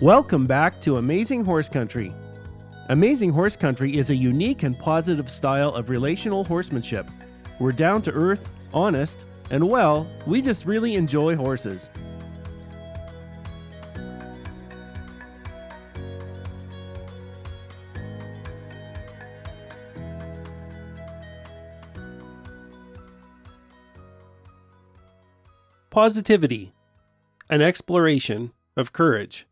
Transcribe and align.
Welcome 0.00 0.46
back 0.46 0.80
to 0.82 0.98
Amazing 0.98 1.44
Horse 1.44 1.68
Country. 1.68 2.14
Amazing 2.88 3.32
Horse 3.32 3.56
Country 3.56 3.98
is 3.98 4.10
a 4.10 4.14
unique 4.14 4.62
and 4.62 4.78
positive 4.78 5.28
style 5.28 5.70
of 5.70 5.90
relational 5.90 6.44
horsemanship. 6.44 7.10
We're 7.58 7.72
down 7.72 8.02
to 8.02 8.12
earth, 8.12 8.48
honest, 8.72 9.26
and 9.50 9.68
well, 9.68 10.06
we 10.24 10.40
just 10.40 10.66
really 10.66 10.94
enjoy 10.94 11.34
horses. 11.34 11.90
Positivity 25.90 26.72
An 27.50 27.60
exploration 27.60 28.52
of 28.76 28.92
courage. 28.92 29.44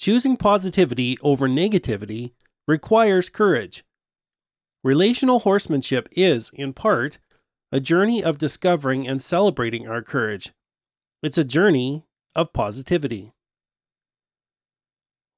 Choosing 0.00 0.38
positivity 0.38 1.18
over 1.20 1.46
negativity 1.46 2.32
requires 2.66 3.28
courage. 3.28 3.84
Relational 4.82 5.40
horsemanship 5.40 6.08
is, 6.12 6.50
in 6.54 6.72
part, 6.72 7.18
a 7.70 7.80
journey 7.80 8.24
of 8.24 8.38
discovering 8.38 9.06
and 9.06 9.20
celebrating 9.20 9.86
our 9.86 10.00
courage. 10.00 10.54
It's 11.22 11.36
a 11.36 11.44
journey 11.44 12.06
of 12.34 12.54
positivity. 12.54 13.34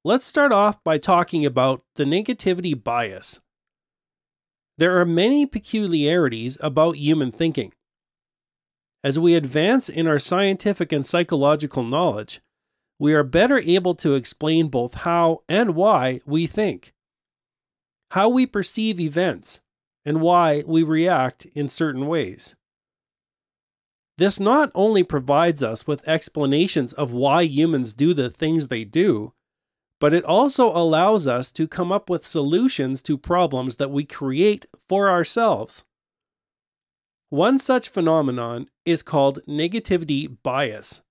Let's 0.05 0.23
start 0.23 0.53
off 0.53 0.81
by 0.81 0.97
talking 0.97 1.45
about 1.45 1.83
the 1.95 2.05
negativity 2.05 2.81
bias. 2.81 3.41
There 4.77 4.97
are 4.97 5.05
many 5.05 5.45
peculiarities 5.45 6.57
about 6.61 6.95
human 6.95 7.33
thinking. 7.33 7.73
As 9.03 9.19
we 9.19 9.35
advance 9.35 9.89
in 9.89 10.07
our 10.07 10.19
scientific 10.19 10.93
and 10.93 11.05
psychological 11.05 11.83
knowledge, 11.83 12.39
we 12.99 13.13
are 13.13 13.23
better 13.23 13.59
able 13.59 13.95
to 13.95 14.15
explain 14.15 14.67
both 14.67 14.93
how 14.93 15.41
and 15.49 15.75
why 15.75 16.21
we 16.25 16.47
think, 16.47 16.93
how 18.11 18.29
we 18.29 18.45
perceive 18.45 18.99
events, 18.99 19.61
and 20.05 20.21
why 20.21 20.63
we 20.65 20.83
react 20.83 21.45
in 21.53 21.69
certain 21.69 22.07
ways. 22.07 22.55
This 24.17 24.39
not 24.39 24.71
only 24.75 25.03
provides 25.03 25.63
us 25.63 25.87
with 25.87 26.07
explanations 26.07 26.93
of 26.93 27.11
why 27.11 27.43
humans 27.43 27.93
do 27.93 28.13
the 28.13 28.29
things 28.29 28.67
they 28.67 28.83
do, 28.83 29.33
but 29.99 30.13
it 30.13 30.23
also 30.25 30.67
allows 30.75 31.25
us 31.27 31.51
to 31.53 31.67
come 31.67 31.91
up 31.91 32.09
with 32.09 32.25
solutions 32.25 33.01
to 33.03 33.17
problems 33.17 33.77
that 33.77 33.89
we 33.89 34.03
create 34.03 34.65
for 34.87 35.09
ourselves. 35.09 35.83
One 37.29 37.57
such 37.57 37.89
phenomenon 37.89 38.69
is 38.85 39.01
called 39.01 39.39
negativity 39.47 40.37
bias. 40.43 41.01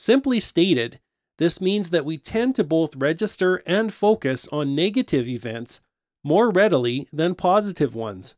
Simply 0.00 0.40
stated, 0.40 0.98
this 1.36 1.60
means 1.60 1.90
that 1.90 2.06
we 2.06 2.16
tend 2.16 2.54
to 2.54 2.64
both 2.64 2.96
register 2.96 3.62
and 3.66 3.92
focus 3.92 4.48
on 4.50 4.74
negative 4.74 5.28
events 5.28 5.82
more 6.24 6.48
readily 6.48 7.06
than 7.12 7.34
positive 7.34 7.94
ones. 7.94 8.34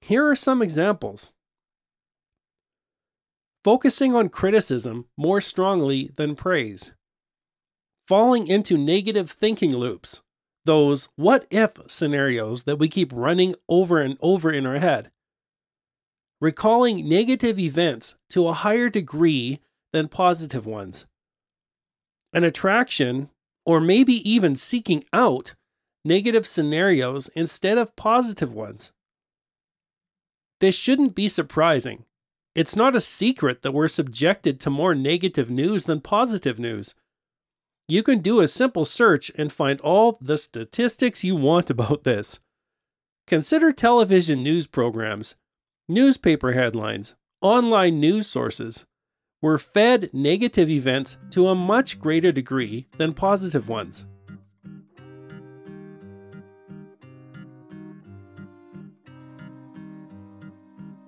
Here 0.00 0.24
are 0.24 0.36
some 0.36 0.62
examples. 0.62 1.32
Focusing 3.64 4.14
on 4.14 4.28
criticism 4.28 5.06
more 5.16 5.40
strongly 5.40 6.12
than 6.14 6.36
praise. 6.36 6.92
Falling 8.06 8.46
into 8.46 8.78
negative 8.78 9.32
thinking 9.32 9.72
loops, 9.72 10.22
those 10.64 11.08
what 11.16 11.44
if 11.50 11.72
scenarios 11.88 12.62
that 12.62 12.78
we 12.78 12.86
keep 12.86 13.12
running 13.12 13.56
over 13.68 14.00
and 14.00 14.16
over 14.20 14.52
in 14.52 14.64
our 14.64 14.78
head. 14.78 15.10
Recalling 16.40 17.08
negative 17.08 17.58
events 17.58 18.14
to 18.30 18.46
a 18.46 18.52
higher 18.52 18.88
degree 18.88 19.58
than 19.92 20.08
positive 20.08 20.66
ones. 20.66 21.06
An 22.32 22.44
attraction, 22.44 23.30
or 23.64 23.80
maybe 23.80 24.14
even 24.28 24.56
seeking 24.56 25.04
out, 25.12 25.54
negative 26.04 26.46
scenarios 26.46 27.28
instead 27.34 27.78
of 27.78 27.96
positive 27.96 28.52
ones. 28.52 28.92
This 30.60 30.76
shouldn't 30.76 31.14
be 31.14 31.28
surprising. 31.28 32.04
It's 32.54 32.74
not 32.74 32.96
a 32.96 33.00
secret 33.00 33.62
that 33.62 33.72
we're 33.72 33.88
subjected 33.88 34.58
to 34.60 34.70
more 34.70 34.94
negative 34.94 35.50
news 35.50 35.84
than 35.84 36.00
positive 36.00 36.58
news. 36.58 36.94
You 37.86 38.02
can 38.02 38.18
do 38.18 38.40
a 38.40 38.48
simple 38.48 38.84
search 38.84 39.30
and 39.36 39.52
find 39.52 39.80
all 39.80 40.18
the 40.20 40.36
statistics 40.36 41.24
you 41.24 41.36
want 41.36 41.70
about 41.76 42.04
this. 42.04 42.40
Consider 43.26 43.72
television 43.72 44.42
news 44.42 44.66
programs, 44.66 45.36
newspaper 45.88 46.52
headlines, 46.52 47.14
online 47.40 48.00
news 48.00 48.26
sources, 48.26 48.86
were 49.40 49.58
fed 49.58 50.10
negative 50.12 50.68
events 50.68 51.16
to 51.30 51.48
a 51.48 51.54
much 51.54 52.00
greater 52.00 52.32
degree 52.32 52.86
than 52.96 53.14
positive 53.14 53.68
ones. 53.68 54.04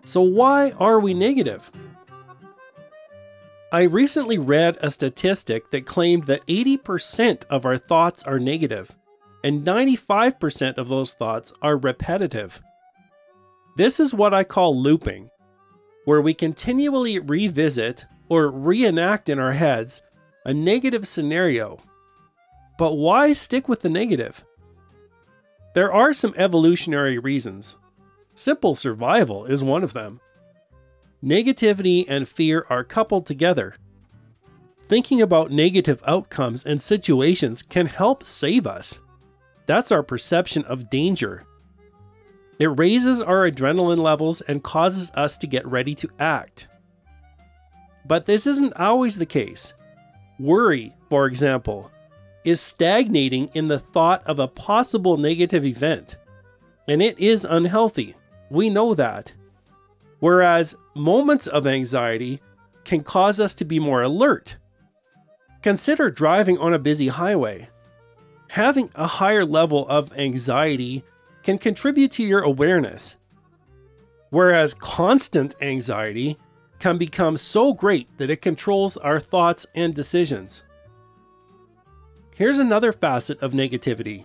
So, 0.05 0.23
why 0.23 0.73
are 0.73 0.99
we 0.99 1.15
negative? 1.15 1.71
I 3.73 3.83
recently 3.83 4.39
read 4.39 4.77
a 4.81 4.91
statistic 4.91 5.71
that 5.71 5.87
claimed 5.87 6.25
that 6.25 6.45
80% 6.49 7.45
of 7.51 7.65
our 7.65 7.79
thoughts 7.79 8.25
are 8.25 8.41
negative, 8.41 8.91
and 9.45 9.65
95% 9.65 10.79
of 10.79 10.89
those 10.89 11.13
thoughts 11.13 11.53
are 11.63 11.77
repetitive. 11.77 12.61
This 13.77 14.01
is 14.01 14.13
what 14.13 14.35
I 14.35 14.43
call 14.43 14.77
looping, 14.81 15.31
where 16.05 16.21
we 16.21 16.35
continually 16.35 17.21
revisit 17.21 18.07
or 18.31 18.49
reenact 18.49 19.29
in 19.29 19.39
our 19.39 19.53
heads 19.53 20.01
a 20.47 20.55
negative 20.55 21.07
scenario. 21.07 21.79
But 22.79 22.95
why 22.95 23.35
stick 23.35 23.69
with 23.69 23.83
the 23.83 23.91
negative? 23.91 24.43
There 25.75 25.93
are 25.93 26.15
some 26.15 26.33
evolutionary 26.39 27.19
reasons. 27.19 27.77
Simple 28.35 28.75
survival 28.75 29.45
is 29.45 29.63
one 29.63 29.85
of 29.85 29.93
them. 29.93 30.21
Negativity 31.23 32.07
and 32.09 32.27
fear 32.27 32.65
are 32.71 32.83
coupled 32.83 33.27
together. 33.27 33.75
Thinking 34.89 35.21
about 35.21 35.51
negative 35.51 36.03
outcomes 36.07 36.65
and 36.65 36.81
situations 36.81 37.61
can 37.61 37.87
help 37.87 38.25
save 38.25 38.67
us. 38.67 38.99
That's 39.67 39.93
our 39.93 40.03
perception 40.03 40.65
of 40.65 40.89
danger. 40.89 41.45
It 42.59 42.79
raises 42.79 43.21
our 43.21 43.49
adrenaline 43.49 44.01
levels 44.01 44.41
and 44.41 44.65
causes 44.65 45.13
us 45.15 45.37
to 45.39 45.47
get 45.47 45.67
ready 45.67 45.95
to 45.97 46.09
act. 46.19 46.69
But 48.07 48.27
this 48.27 48.47
isn't 48.47 48.77
always 48.77 49.17
the 49.17 49.27
case. 49.27 49.75
Worry, 50.39 50.95
for 51.09 51.27
example, 51.27 51.91
is 52.45 52.61
stagnating 52.61 53.51
in 53.55 53.69
the 53.69 53.79
thought 53.79 54.23
of 54.27 54.39
a 54.39 54.49
possible 54.49 55.17
negative 55.17 55.65
event, 55.65 56.17
and 56.89 57.03
it 57.03 57.19
is 57.19 57.45
unhealthy. 57.45 58.17
We 58.51 58.71
know 58.71 58.95
that. 58.95 59.33
Whereas 60.19 60.77
moments 60.95 61.47
of 61.47 61.67
anxiety 61.67 62.41
can 62.85 63.03
cause 63.03 63.39
us 63.39 63.55
to 63.55 63.65
be 63.65 63.79
more 63.79 64.03
alert. 64.03 64.57
Consider 65.63 66.11
driving 66.11 66.59
on 66.59 66.73
a 66.73 66.79
busy 66.79 67.09
highway. 67.09 67.69
Having 68.49 68.91
a 68.95 69.07
higher 69.07 69.45
level 69.45 69.87
of 69.89 70.17
anxiety 70.17 71.05
can 71.43 71.59
contribute 71.59 72.13
to 72.13 72.23
your 72.23 72.41
awareness, 72.41 73.17
whereas 74.31 74.75
constant 74.75 75.55
anxiety 75.61 76.39
can 76.81 76.99
become 76.99 77.37
so 77.37 77.73
great 77.73 78.09
that 78.19 78.31
it 78.31 78.43
controls 78.43 78.97
our 78.97 79.21
thoughts 79.21 79.67
and 79.75 79.95
decisions. 79.95 80.63
Here's 82.35 82.59
another 82.59 82.91
facet 82.91 83.41
of 83.43 83.53
negativity 83.53 84.25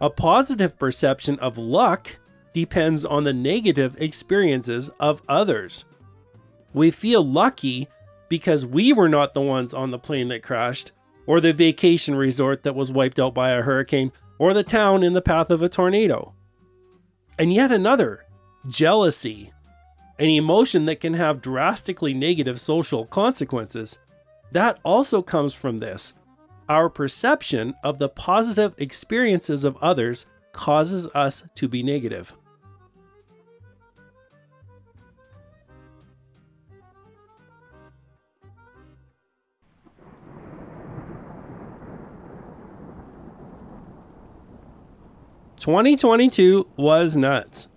a 0.00 0.10
positive 0.10 0.78
perception 0.78 1.38
of 1.40 1.58
luck 1.58 2.18
depends 2.52 3.04
on 3.04 3.24
the 3.24 3.32
negative 3.32 4.00
experiences 4.00 4.90
of 5.00 5.22
others. 5.28 5.84
We 6.72 6.90
feel 6.90 7.24
lucky 7.24 7.88
because 8.28 8.64
we 8.64 8.92
were 8.92 9.08
not 9.08 9.34
the 9.34 9.40
ones 9.40 9.74
on 9.74 9.90
the 9.90 9.98
plane 9.98 10.28
that 10.28 10.42
crashed, 10.42 10.92
or 11.26 11.40
the 11.40 11.52
vacation 11.52 12.14
resort 12.14 12.62
that 12.62 12.74
was 12.74 12.92
wiped 12.92 13.18
out 13.18 13.34
by 13.34 13.50
a 13.50 13.62
hurricane, 13.62 14.12
or 14.38 14.54
the 14.54 14.62
town 14.62 15.02
in 15.02 15.14
the 15.14 15.22
path 15.22 15.50
of 15.50 15.62
a 15.62 15.68
tornado. 15.68 16.34
And 17.38 17.52
yet 17.52 17.72
another, 17.72 18.24
jealousy, 18.68 19.52
an 20.18 20.28
emotion 20.30 20.86
that 20.86 21.00
can 21.00 21.14
have 21.14 21.40
drastically 21.40 22.12
negative 22.12 22.60
social 22.60 23.06
consequences. 23.06 23.98
That 24.52 24.80
also 24.82 25.22
comes 25.22 25.54
from 25.54 25.78
this. 25.78 26.14
Our 26.68 26.90
perception 26.90 27.74
of 27.84 27.98
the 27.98 28.08
positive 28.08 28.74
experiences 28.78 29.64
of 29.64 29.76
others 29.78 30.26
causes 30.52 31.06
us 31.14 31.44
to 31.54 31.68
be 31.68 31.82
negative. 31.82 32.32
Twenty 45.60 45.96
twenty 45.96 46.28
two 46.30 46.66
was 46.76 47.16
nuts. 47.16 47.68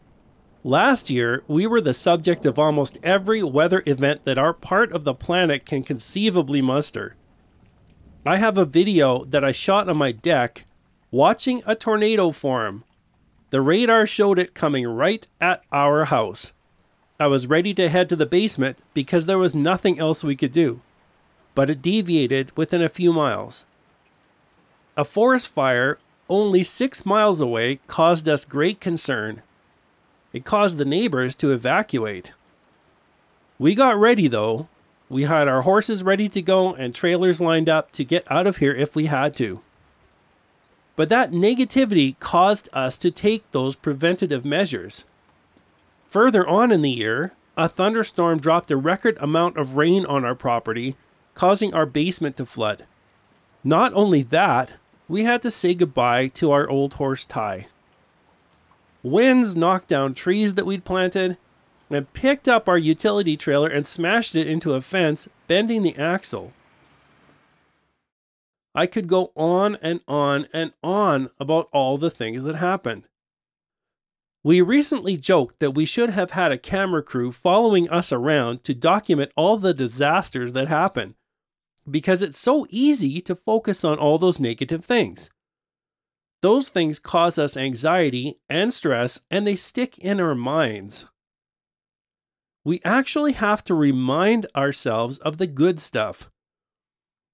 Last 0.64 1.10
year, 1.10 1.44
we 1.48 1.66
were 1.66 1.82
the 1.82 1.94
subject 1.94 2.46
of 2.46 2.60
almost 2.60 3.00
every 3.02 3.42
weather 3.42 3.82
event 3.88 4.26
that 4.26 4.38
our 4.38 4.54
part 4.54 4.92
of 4.92 5.06
the 5.06 5.16
planet 5.16 5.66
can 5.66 5.82
conceivably 5.82 6.62
muster. 6.62 7.16
I 8.28 8.38
have 8.38 8.60
a 8.60 8.66
video 8.66 9.26
that 9.26 9.44
I 9.44 9.52
shot 9.52 9.90
on 9.90 9.98
my 9.98 10.12
deck 10.12 10.66
watching 11.10 11.64
a 11.66 11.76
tornado 11.76 12.30
form. 12.30 12.84
The 13.50 13.60
radar 13.60 14.06
showed 14.06 14.38
it 14.38 14.54
coming 14.54 14.88
right 14.88 15.28
at 15.42 15.64
our 15.72 16.06
house. 16.06 16.54
I 17.20 17.26
was 17.26 17.48
ready 17.48 17.74
to 17.74 17.90
head 17.90 18.08
to 18.10 18.16
the 18.16 18.28
basement 18.28 18.78
because 18.94 19.26
there 19.26 19.40
was 19.40 19.56
nothing 19.56 19.98
else 19.98 20.24
we 20.24 20.36
could 20.36 20.52
do, 20.52 20.82
but 21.56 21.72
it 21.72 21.82
deviated 21.82 22.56
within 22.56 22.84
a 22.84 22.90
few 22.90 23.12
miles. 23.12 23.66
A 24.96 25.04
forest 25.04 25.48
fire 25.48 25.98
only 26.30 26.62
six 26.62 27.04
miles 27.04 27.42
away 27.42 27.80
caused 27.88 28.30
us 28.30 28.46
great 28.46 28.80
concern. 28.80 29.42
It 30.34 30.46
caused 30.46 30.78
the 30.78 30.86
neighbors 30.86 31.36
to 31.36 31.52
evacuate. 31.52 32.34
We 33.60 33.76
got 33.76 34.00
ready 34.00 34.28
though. 34.28 34.68
We 35.10 35.24
had 35.24 35.48
our 35.48 35.64
horses 35.64 36.04
ready 36.04 36.30
to 36.30 36.42
go 36.42 36.74
and 36.74 36.96
trailers 36.96 37.42
lined 37.42 37.68
up 37.68 37.92
to 37.94 38.06
get 38.06 38.30
out 38.32 38.48
of 38.48 38.58
here 38.58 38.74
if 38.74 38.96
we 38.96 39.08
had 39.08 39.36
to. 39.36 39.62
But 40.96 41.10
that 41.10 41.32
negativity 41.32 42.18
caused 42.20 42.70
us 42.74 42.98
to 43.00 43.12
take 43.12 43.50
those 43.52 43.76
preventative 43.76 44.46
measures. 44.46 45.04
Further 46.10 46.48
on 46.48 46.72
in 46.72 46.82
the 46.82 46.90
year, 46.90 47.34
a 47.58 47.68
thunderstorm 47.68 48.40
dropped 48.40 48.72
a 48.72 48.78
record 48.78 49.18
amount 49.20 49.58
of 49.58 49.76
rain 49.76 50.06
on 50.06 50.24
our 50.24 50.36
property, 50.36 50.96
causing 51.34 51.74
our 51.74 51.86
basement 51.86 52.38
to 52.38 52.46
flood. 52.46 52.86
Not 53.64 53.94
only 53.94 54.24
that, 54.24 54.74
we 55.08 55.24
had 55.24 55.42
to 55.42 55.52
say 55.52 55.74
goodbye 55.74 56.28
to 56.30 56.52
our 56.52 56.70
old 56.70 56.96
horse 56.96 57.26
Ty. 57.26 57.68
Winds 59.04 59.56
knocked 59.56 59.88
down 59.88 60.14
trees 60.14 60.56
that 60.56 60.66
we'd 60.66 60.86
planted 60.86 61.38
and 61.90 62.14
picked 62.14 62.48
up 62.48 62.70
our 62.70 62.78
utility 62.78 63.36
trailer 63.36 63.68
and 63.68 63.86
smashed 63.86 64.36
it 64.36 64.48
into 64.48 64.74
a 64.74 64.82
fence, 64.82 65.28
bending 65.48 65.82
the 65.82 65.96
axle. 65.96 66.54
I 68.74 68.86
could 68.86 69.08
go 69.08 69.32
on 69.36 69.76
and 69.82 70.00
on 70.08 70.48
and 70.54 70.72
on 70.82 71.30
about 71.40 71.68
all 71.74 71.98
the 71.98 72.10
things 72.10 72.44
that 72.44 72.56
happened. 72.56 73.04
We 74.44 74.62
recently 74.62 75.18
joked 75.18 75.60
that 75.60 75.72
we 75.72 75.86
should 75.86 76.12
have 76.12 76.32
had 76.32 76.52
a 76.52 76.58
camera 76.58 77.04
crew 77.04 77.32
following 77.32 77.90
us 77.90 78.12
around 78.12 78.64
to 78.64 78.74
document 78.74 79.32
all 79.36 79.58
the 79.58 79.74
disasters 79.74 80.54
that 80.54 80.68
happen, 80.68 81.16
because 81.90 82.22
it's 82.22 82.40
so 82.40 82.66
easy 82.70 83.20
to 83.22 83.36
focus 83.36 83.84
on 83.84 84.00
all 84.00 84.18
those 84.18 84.40
negative 84.40 84.86
things. 84.86 85.30
Those 86.42 86.70
things 86.70 86.98
cause 86.98 87.38
us 87.38 87.56
anxiety 87.56 88.40
and 88.50 88.74
stress, 88.74 89.22
and 89.30 89.46
they 89.46 89.56
stick 89.56 90.00
in 90.00 90.20
our 90.20 90.36
minds. 90.36 91.06
We 92.64 92.82
actually 92.84 93.34
have 93.34 93.64
to 93.66 93.76
remind 93.76 94.48
ourselves 94.56 95.18
of 95.20 95.38
the 95.38 95.48
good 95.48 95.80
stuff. 95.80 96.30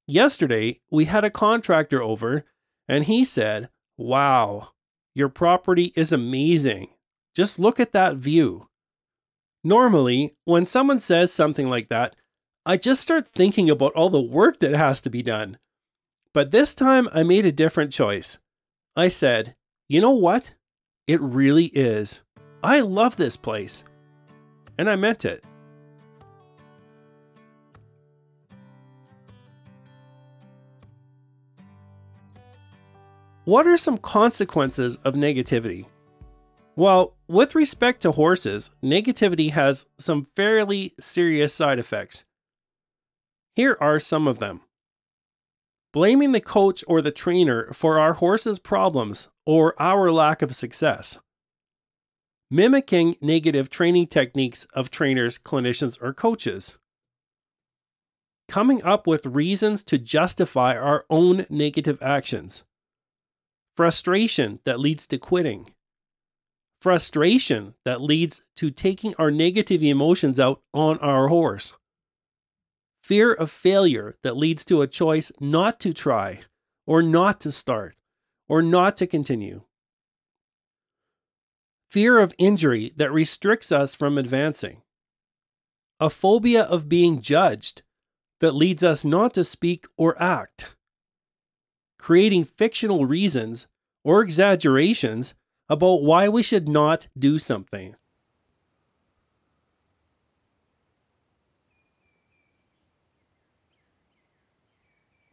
Yesterday, 0.08 0.82
we 0.90 1.06
had 1.06 1.24
a 1.24 1.30
contractor 1.30 2.02
over, 2.02 2.46
and 2.88 3.06
he 3.06 3.26
said, 3.26 3.70
Wow, 3.98 4.70
your 5.14 5.30
property 5.30 5.92
is 5.96 6.12
amazing. 6.12 6.90
Just 7.36 7.60
look 7.60 7.80
at 7.80 7.92
that 7.92 8.16
view. 8.16 8.68
Normally, 9.64 10.36
when 10.46 10.66
someone 10.66 11.00
says 11.00 11.32
something 11.34 11.70
like 11.70 11.90
that, 11.90 12.16
I 12.66 12.78
just 12.78 13.02
start 13.02 13.28
thinking 13.28 13.70
about 13.70 13.94
all 13.94 14.10
the 14.10 14.22
work 14.22 14.60
that 14.60 14.74
has 14.74 15.02
to 15.02 15.10
be 15.10 15.22
done. 15.22 15.58
But 16.34 16.52
this 16.52 16.76
time 16.76 17.10
I 17.12 17.24
made 17.24 17.46
a 17.46 17.52
different 17.52 17.92
choice. 17.92 18.38
I 18.98 19.10
said, 19.10 19.56
you 19.88 20.02
know 20.02 20.10
what? 20.10 20.56
It 21.06 21.22
really 21.22 21.66
is. 21.66 22.24
I 22.64 22.80
love 22.80 23.16
this 23.16 23.38
place. 23.38 23.84
And 24.80 24.90
I 24.90 24.96
meant 24.96 25.24
it. 25.24 25.44
What 33.46 33.68
are 33.68 33.78
some 33.78 34.00
consequences 34.00 34.98
of 35.06 35.14
negativity? 35.14 35.86
Well, 36.76 37.16
with 37.28 37.54
respect 37.54 38.02
to 38.02 38.12
horses, 38.12 38.72
negativity 38.84 39.52
has 39.52 39.86
some 40.00 40.26
fairly 40.36 40.94
serious 41.00 41.54
side 41.54 41.78
effects. 41.78 42.24
Here 43.56 43.78
are 43.80 44.00
some 44.00 44.28
of 44.28 44.40
them 44.40 44.62
blaming 45.98 46.32
the 46.32 46.40
coach 46.40 46.84
or 46.88 47.02
the 47.02 47.10
trainer 47.10 47.74
for 47.74 47.98
our 47.98 48.14
horse's 48.14 48.60
problems 48.60 49.30
or 49.48 49.74
our 49.82 50.12
lack 50.12 50.44
of 50.44 50.56
success, 50.56 51.18
mimicking 52.52 53.16
negative 53.20 53.68
training 53.68 54.06
techniques 54.06 54.66
of 54.76 54.92
trainers, 54.92 55.40
clinicians, 55.40 55.98
or 56.00 56.14
coaches, 56.14 56.78
coming 58.48 58.84
up 58.84 59.08
with 59.08 59.26
reasons 59.26 59.84
to 59.84 59.98
justify 59.98 60.78
our 60.78 61.04
own 61.10 61.48
negative 61.50 61.98
actions, 62.00 62.64
frustration 63.76 64.60
that 64.66 64.80
leads 64.80 65.08
to 65.08 65.18
quitting. 65.18 65.68
Frustration 66.80 67.74
that 67.86 68.02
leads 68.02 68.44
to 68.58 68.70
taking 68.70 69.16
our 69.18 69.32
negative 69.32 69.82
emotions 69.82 70.40
out 70.40 70.62
on 70.76 71.00
our 71.00 71.30
horse, 71.30 71.74
fear 73.08 73.32
of 73.32 73.50
failure 73.50 74.18
that 74.22 74.36
leads 74.36 74.66
to 74.66 74.82
a 74.82 74.88
choice 74.88 75.32
not 75.40 75.80
to 75.80 75.94
try, 75.94 76.42
or 76.86 77.02
not 77.02 77.40
to 77.40 77.50
start, 77.50 77.96
or 78.50 78.62
not 78.62 78.98
to 78.98 79.08
continue, 79.08 79.62
fear 81.90 82.20
of 82.20 82.36
injury 82.38 82.92
that 82.98 83.10
restricts 83.10 83.72
us 83.72 83.96
from 83.96 84.18
advancing, 84.18 84.82
a 86.02 86.10
phobia 86.10 86.64
of 86.64 86.90
being 86.90 87.22
judged 87.22 87.82
that 88.42 88.52
leads 88.52 88.84
us 88.84 89.06
not 89.06 89.34
to 89.34 89.42
speak 89.42 89.86
or 89.96 90.22
act, 90.22 90.76
creating 91.98 92.44
fictional 92.44 93.06
reasons 93.06 93.68
or 94.04 94.22
exaggerations 94.22 95.34
about 95.70 96.04
why 96.04 96.28
we 96.28 96.44
should 96.44 96.68
not 96.68 97.08
do 97.18 97.40
something. 97.40 97.96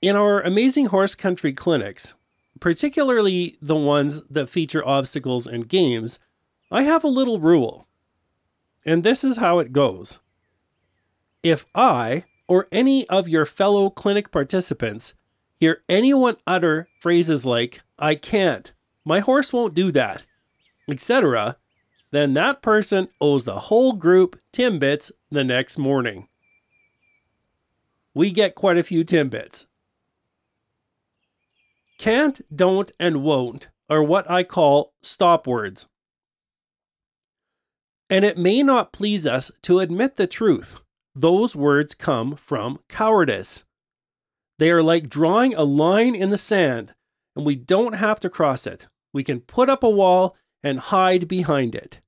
In 0.04 0.16
our 0.16 0.42
amazing 0.42 0.88
horse 0.88 1.14
country 1.14 1.54
clinics, 1.54 2.12
particularly 2.60 3.56
the 3.62 3.74
ones 3.74 4.22
that 4.26 4.50
feature 4.50 4.86
obstacles 4.86 5.46
and 5.46 5.66
games, 5.66 6.18
I 6.70 6.82
have 6.82 7.04
a 7.04 7.08
little 7.08 7.40
rule. 7.40 7.88
And 8.84 9.02
this 9.02 9.24
is 9.24 9.38
how 9.38 9.60
it 9.60 9.72
goes. 9.72 10.18
If 11.42 11.64
I, 11.74 12.24
or 12.46 12.68
any 12.70 13.08
of 13.08 13.30
your 13.30 13.46
fellow 13.46 13.88
clinic 13.88 14.30
participants, 14.30 15.14
hear 15.58 15.82
anyone 15.88 16.36
utter 16.46 16.86
phrases 17.00 17.46
like, 17.46 17.80
I 17.98 18.14
can't, 18.14 18.74
my 19.06 19.20
horse 19.20 19.54
won't 19.54 19.72
do 19.72 19.90
that, 19.92 20.26
etc., 20.86 21.56
then 22.10 22.34
that 22.34 22.60
person 22.60 23.08
owes 23.22 23.44
the 23.44 23.58
whole 23.58 23.94
group 23.94 24.38
Timbits 24.52 25.12
the 25.30 25.44
next 25.44 25.78
morning. 25.78 26.28
We 28.12 28.32
get 28.32 28.54
quite 28.54 28.76
a 28.76 28.82
few 28.82 29.02
Timbits. 29.02 29.64
Can't, 31.98 32.40
don't, 32.54 32.90
and 32.98 33.22
won't 33.22 33.68
are 33.88 34.02
what 34.02 34.30
I 34.30 34.42
call 34.42 34.94
stop 35.02 35.46
words. 35.46 35.86
And 38.10 38.24
it 38.24 38.38
may 38.38 38.62
not 38.62 38.92
please 38.92 39.26
us 39.26 39.50
to 39.62 39.80
admit 39.80 40.16
the 40.16 40.26
truth. 40.26 40.76
Those 41.14 41.54
words 41.54 41.94
come 41.94 42.36
from 42.36 42.80
cowardice. 42.88 43.64
They 44.58 44.70
are 44.70 44.82
like 44.82 45.08
drawing 45.08 45.54
a 45.54 45.64
line 45.64 46.14
in 46.14 46.30
the 46.30 46.38
sand, 46.38 46.94
and 47.34 47.44
we 47.44 47.56
don't 47.56 47.94
have 47.94 48.20
to 48.20 48.30
cross 48.30 48.66
it. 48.66 48.88
We 49.12 49.24
can 49.24 49.40
put 49.40 49.68
up 49.68 49.82
a 49.82 49.90
wall 49.90 50.36
and 50.62 50.78
hide 50.78 51.28
behind 51.28 51.74
it. 51.74 52.00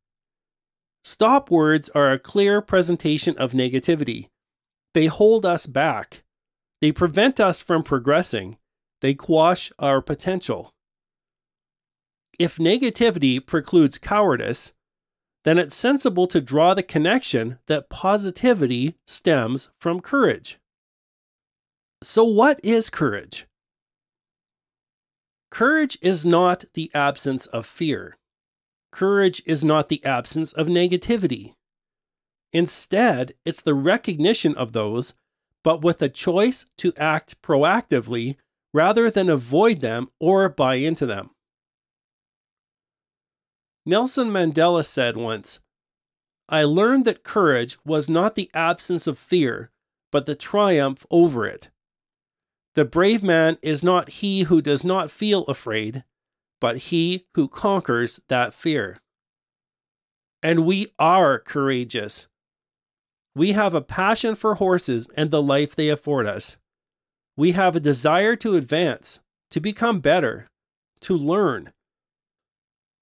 Stop 1.05 1.51
words 1.51 1.89
are 1.91 2.13
a 2.13 2.19
clear 2.19 2.61
presentation 2.61 3.37
of 3.39 3.53
negativity. 3.53 4.29
They 4.93 5.07
hold 5.07 5.47
us 5.47 5.67
back. 5.67 6.25
They 6.81 6.91
prevent 6.91 7.39
us 7.39 7.61
from 7.61 7.83
progressing. 7.83 8.59
They 9.01 9.15
quash 9.15 9.73
our 9.79 10.01
potential. 10.01 10.73
If 12.39 12.57
negativity 12.57 13.45
precludes 13.45 13.99
cowardice, 13.99 14.73
then 15.45 15.59
it's 15.59 15.77
sensible 15.77 16.27
to 16.27 16.41
draw 16.41 16.75
the 16.75 16.83
connection 16.83 17.59
that 17.67 17.89
positivity 17.89 18.97
stems 19.07 19.69
from 19.81 20.01
courage. 20.01 20.59
So, 22.03 22.25
what 22.25 22.61
is 22.63 22.91
courage? 22.91 23.47
Courage 25.51 25.97
is 26.03 26.27
not 26.27 26.65
the 26.75 26.91
absence 26.95 27.47
of 27.47 27.65
fear. 27.65 28.17
Courage 28.93 29.41
is 29.47 29.65
not 29.65 29.89
the 29.89 30.05
absence 30.05 30.53
of 30.53 30.67
negativity. 30.67 31.55
Instead, 32.53 33.35
it's 33.45 33.61
the 33.61 33.75
recognition 33.75 34.55
of 34.57 34.73
those, 34.73 35.15
but 35.63 35.83
with 35.83 36.03
a 36.03 36.09
choice 36.09 36.67
to 36.79 36.93
act 36.97 37.41
proactively 37.41 38.37
rather 38.77 39.11
than 39.11 39.31
avoid 39.31 39.81
them 39.81 40.07
or 40.21 40.51
buy 40.51 40.75
into 40.75 41.07
them. 41.07 41.31
Nelson 43.87 44.29
Mandela 44.29 44.85
said 44.85 45.17
once, 45.17 45.61
I 46.51 46.65
learned 46.65 47.07
that 47.07 47.25
courage 47.25 47.79
was 47.87 48.11
not 48.11 48.35
the 48.35 48.51
absence 48.53 49.07
of 49.07 49.19
fear, 49.19 49.71
but 50.13 50.27
the 50.27 50.35
triumph 50.35 51.07
over 51.11 51.47
it. 51.47 51.71
The 52.75 52.85
brave 52.85 53.23
man 53.23 53.57
is 53.63 53.83
not 53.83 54.21
he 54.21 54.43
who 54.43 54.61
does 54.61 54.85
not 54.85 55.11
feel 55.11 55.45
afraid, 55.45 56.05
but 56.61 56.77
he 56.77 57.25
who 57.33 57.49
conquers 57.49 58.21
that 58.29 58.53
fear. 58.53 58.99
And 60.43 60.67
we 60.67 60.93
are 60.99 61.39
courageous. 61.39 62.29
We 63.35 63.53
have 63.53 63.75
a 63.75 63.81
passion 63.81 64.35
for 64.35 64.57
horses 64.57 65.09
and 65.17 65.31
the 65.31 65.43
life 65.43 65.75
they 65.75 65.89
afford 65.89 66.27
us. 66.27 66.59
We 67.37 67.53
have 67.53 67.77
a 67.77 67.81
desire 67.81 68.35
to 68.37 68.57
advance, 68.57 69.21
to 69.51 69.61
become 69.61 70.01
better, 70.01 70.47
to 71.01 71.15
learn. 71.17 71.73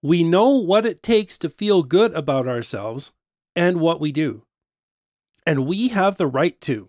We 0.03 0.25
know 0.25 0.51
what 0.51 0.85
it 0.85 1.03
takes 1.03 1.39
to 1.39 1.49
feel 1.49 1.83
good 1.83 2.13
about 2.15 2.49
ourselves 2.49 3.13
and 3.55 3.81
what 3.81 4.01
we 4.01 4.13
do. 4.13 4.43
And 5.47 5.67
we 5.67 5.89
have 5.89 6.17
the 6.17 6.27
right 6.27 6.61
to. 6.63 6.89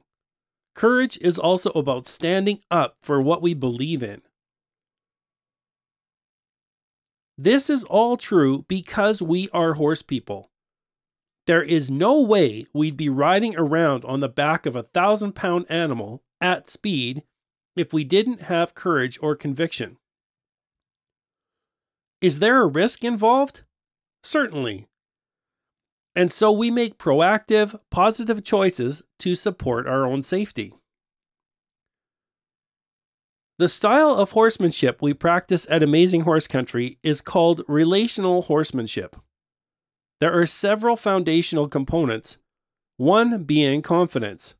Courage 0.73 1.17
is 1.21 1.37
also 1.37 1.69
about 1.71 2.07
standing 2.07 2.59
up 2.71 2.97
for 2.99 3.21
what 3.21 3.41
we 3.41 3.53
believe 3.53 4.01
in. 4.01 4.21
This 7.37 7.69
is 7.69 7.83
all 7.85 8.17
true 8.17 8.65
because 8.67 9.21
we 9.21 9.49
are 9.53 9.73
horse 9.73 10.01
people. 10.01 10.51
There 11.47 11.63
is 11.63 11.91
no 11.91 12.19
way 12.21 12.65
we'd 12.73 12.97
be 12.97 13.09
riding 13.09 13.55
around 13.55 14.03
on 14.03 14.19
the 14.19 14.29
back 14.29 14.65
of 14.65 14.75
a 14.75 14.83
thousand 14.83 15.33
pound 15.33 15.65
animal 15.69 16.23
at 16.41 16.69
speed 16.69 17.23
if 17.75 17.93
we 17.93 18.03
didn't 18.03 18.43
have 18.43 18.75
courage 18.75 19.17
or 19.21 19.35
conviction. 19.35 19.97
Is 22.21 22.39
there 22.39 22.61
a 22.61 22.67
risk 22.67 23.03
involved? 23.03 23.61
Certainly. 24.23 24.87
And 26.15 26.31
so 26.31 26.51
we 26.51 26.71
make 26.71 26.97
proactive, 26.97 27.79
positive 27.91 28.43
choices 28.43 29.03
to 29.19 29.35
support 29.35 29.85
our 29.85 30.05
own 30.05 30.23
safety. 30.23 30.73
The 33.57 33.69
style 33.69 34.11
of 34.11 34.31
horsemanship 34.31 35.01
we 35.01 35.13
practice 35.13 35.67
at 35.69 35.83
Amazing 35.83 36.21
Horse 36.21 36.47
Country 36.47 36.97
is 37.03 37.21
called 37.21 37.61
relational 37.67 38.43
horsemanship. 38.43 39.15
There 40.19 40.37
are 40.37 40.45
several 40.45 40.95
foundational 40.95 41.67
components, 41.67 42.37
one 42.97 43.43
being 43.43 43.81
confidence. 43.81 44.55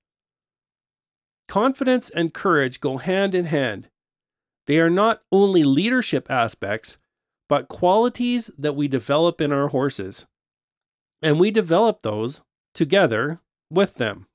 Confidence 1.48 2.10
and 2.10 2.34
courage 2.34 2.80
go 2.80 2.98
hand 2.98 3.36
in 3.36 3.46
hand. 3.46 3.90
They 4.68 4.80
are 4.80 4.90
not 4.90 5.22
only 5.32 5.64
leadership 5.64 6.30
aspects, 6.30 6.98
but 7.48 7.68
qualities 7.68 8.50
that 8.58 8.76
we 8.76 8.88
develop 8.88 9.40
in 9.40 9.52
our 9.52 9.68
horses 9.68 10.26
and 11.22 11.40
we 11.40 11.52
develop 11.52 12.02
those 12.02 12.42
together 12.74 13.40
with 13.70 13.96
them. 13.96 14.28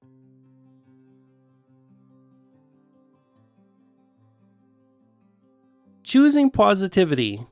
Choosing 6.02 6.50
positivity. 6.50 7.47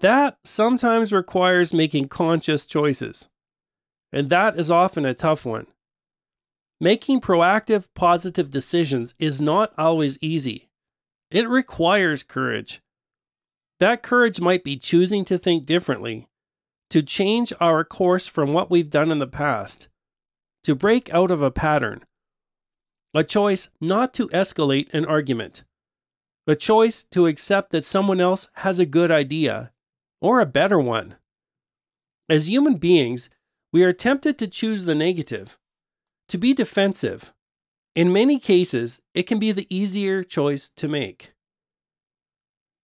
That 0.00 0.38
sometimes 0.44 1.12
requires 1.12 1.72
making 1.72 2.08
conscious 2.08 2.66
choices, 2.66 3.28
and 4.12 4.28
that 4.30 4.58
is 4.58 4.70
often 4.70 5.04
a 5.04 5.14
tough 5.14 5.46
one. 5.46 5.66
Making 6.80 7.20
proactive, 7.20 7.86
positive 7.94 8.50
decisions 8.50 9.14
is 9.18 9.40
not 9.40 9.72
always 9.76 10.16
easy. 10.20 10.68
It 11.30 11.48
requires 11.48 12.22
courage. 12.22 12.80
That 13.80 14.02
courage 14.02 14.40
might 14.40 14.64
be 14.64 14.76
choosing 14.76 15.24
to 15.26 15.38
think 15.38 15.66
differently, 15.66 16.28
to 16.90 17.02
change 17.02 17.52
our 17.60 17.84
course 17.84 18.26
from 18.26 18.52
what 18.52 18.70
we've 18.70 18.90
done 18.90 19.10
in 19.10 19.18
the 19.18 19.26
past, 19.26 19.88
to 20.64 20.74
break 20.74 21.12
out 21.12 21.30
of 21.30 21.42
a 21.42 21.50
pattern, 21.50 22.04
a 23.14 23.24
choice 23.24 23.70
not 23.80 24.14
to 24.14 24.28
escalate 24.28 24.92
an 24.92 25.04
argument, 25.04 25.64
a 26.46 26.54
choice 26.54 27.04
to 27.10 27.26
accept 27.26 27.72
that 27.72 27.84
someone 27.84 28.20
else 28.20 28.48
has 28.54 28.78
a 28.78 28.86
good 28.86 29.10
idea 29.10 29.72
or 30.20 30.40
a 30.40 30.46
better 30.46 30.78
one. 30.78 31.16
As 32.28 32.48
human 32.48 32.76
beings, 32.76 33.30
we 33.72 33.82
are 33.84 33.92
tempted 33.92 34.38
to 34.38 34.48
choose 34.48 34.84
the 34.84 34.94
negative, 34.94 35.58
to 36.28 36.38
be 36.38 36.54
defensive. 36.54 37.32
In 37.94 38.12
many 38.12 38.38
cases, 38.38 39.00
it 39.14 39.24
can 39.24 39.38
be 39.38 39.52
the 39.52 39.66
easier 39.74 40.22
choice 40.22 40.70
to 40.76 40.88
make. 40.88 41.32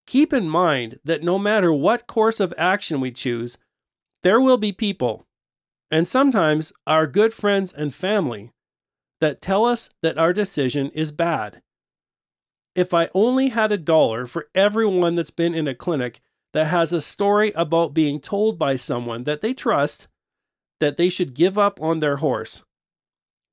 Keep 0.06 0.32
in 0.32 0.48
mind 0.48 0.98
that 1.04 1.22
no 1.22 1.38
matter 1.38 1.72
what 1.72 2.06
course 2.06 2.40
of 2.40 2.52
action 2.58 3.00
we 3.00 3.10
choose, 3.10 3.56
there 4.22 4.40
will 4.40 4.58
be 4.58 4.72
people, 4.72 5.26
and 5.90 6.08
sometimes 6.08 6.72
our 6.86 7.06
good 7.06 7.32
friends 7.32 7.72
and 7.72 7.94
family, 7.94 8.50
that 9.20 9.40
tell 9.40 9.64
us 9.64 9.90
that 10.02 10.18
our 10.18 10.32
decision 10.32 10.90
is 10.90 11.12
bad. 11.12 11.62
If 12.74 12.92
I 12.92 13.08
only 13.14 13.50
had 13.50 13.70
a 13.70 13.78
dollar 13.78 14.26
for 14.26 14.48
everyone 14.54 15.14
that's 15.14 15.30
been 15.30 15.54
in 15.54 15.68
a 15.68 15.74
clinic 15.74 16.20
that 16.52 16.66
has 16.66 16.92
a 16.92 17.00
story 17.00 17.52
about 17.52 17.94
being 17.94 18.20
told 18.20 18.58
by 18.58 18.76
someone 18.76 19.24
that 19.24 19.40
they 19.40 19.54
trust 19.54 20.08
that 20.80 20.96
they 20.96 21.08
should 21.08 21.34
give 21.34 21.56
up 21.56 21.80
on 21.80 22.00
their 22.00 22.16
horse. 22.16 22.62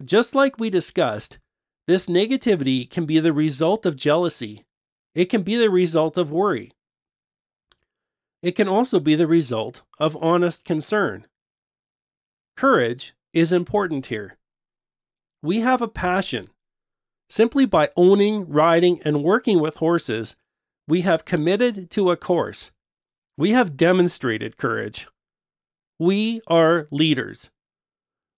Just 0.04 0.34
like 0.34 0.60
we 0.60 0.70
discussed, 0.70 1.40
this 1.88 2.08
negativity 2.08 2.90
can 2.90 3.06
be 3.06 3.20
the 3.20 3.34
result 3.34 3.86
of 3.86 3.96
jealousy. 3.96 4.66
It 5.14 5.26
can 5.26 5.44
be 5.44 5.56
the 5.56 5.70
result 5.70 6.18
of 6.18 6.32
worry. 6.32 6.72
It 8.42 8.54
can 8.54 8.68
also 8.68 9.00
be 9.00 9.16
the 9.16 9.28
result 9.28 9.84
of 10.00 10.18
honest 10.22 10.64
concern. 10.66 11.28
Courage 12.56 13.14
is 13.34 13.52
important 13.52 14.08
here. 14.08 14.38
We 15.44 15.60
have 15.60 15.82
a 15.82 15.88
passion. 15.88 16.48
Simply 17.30 17.66
by 17.66 17.90
owning, 17.96 18.48
riding, 18.50 19.02
and 19.04 19.24
working 19.24 19.60
with 19.60 19.78
horses, 19.78 20.36
we 20.88 21.02
have 21.02 21.26
committed 21.26 21.90
to 21.92 22.12
a 22.12 22.18
course. 22.18 22.72
We 23.38 23.52
have 23.52 23.78
demonstrated 23.78 24.58
courage. 24.58 25.08
We 26.00 26.42
are 26.48 26.88
leaders. 26.92 27.50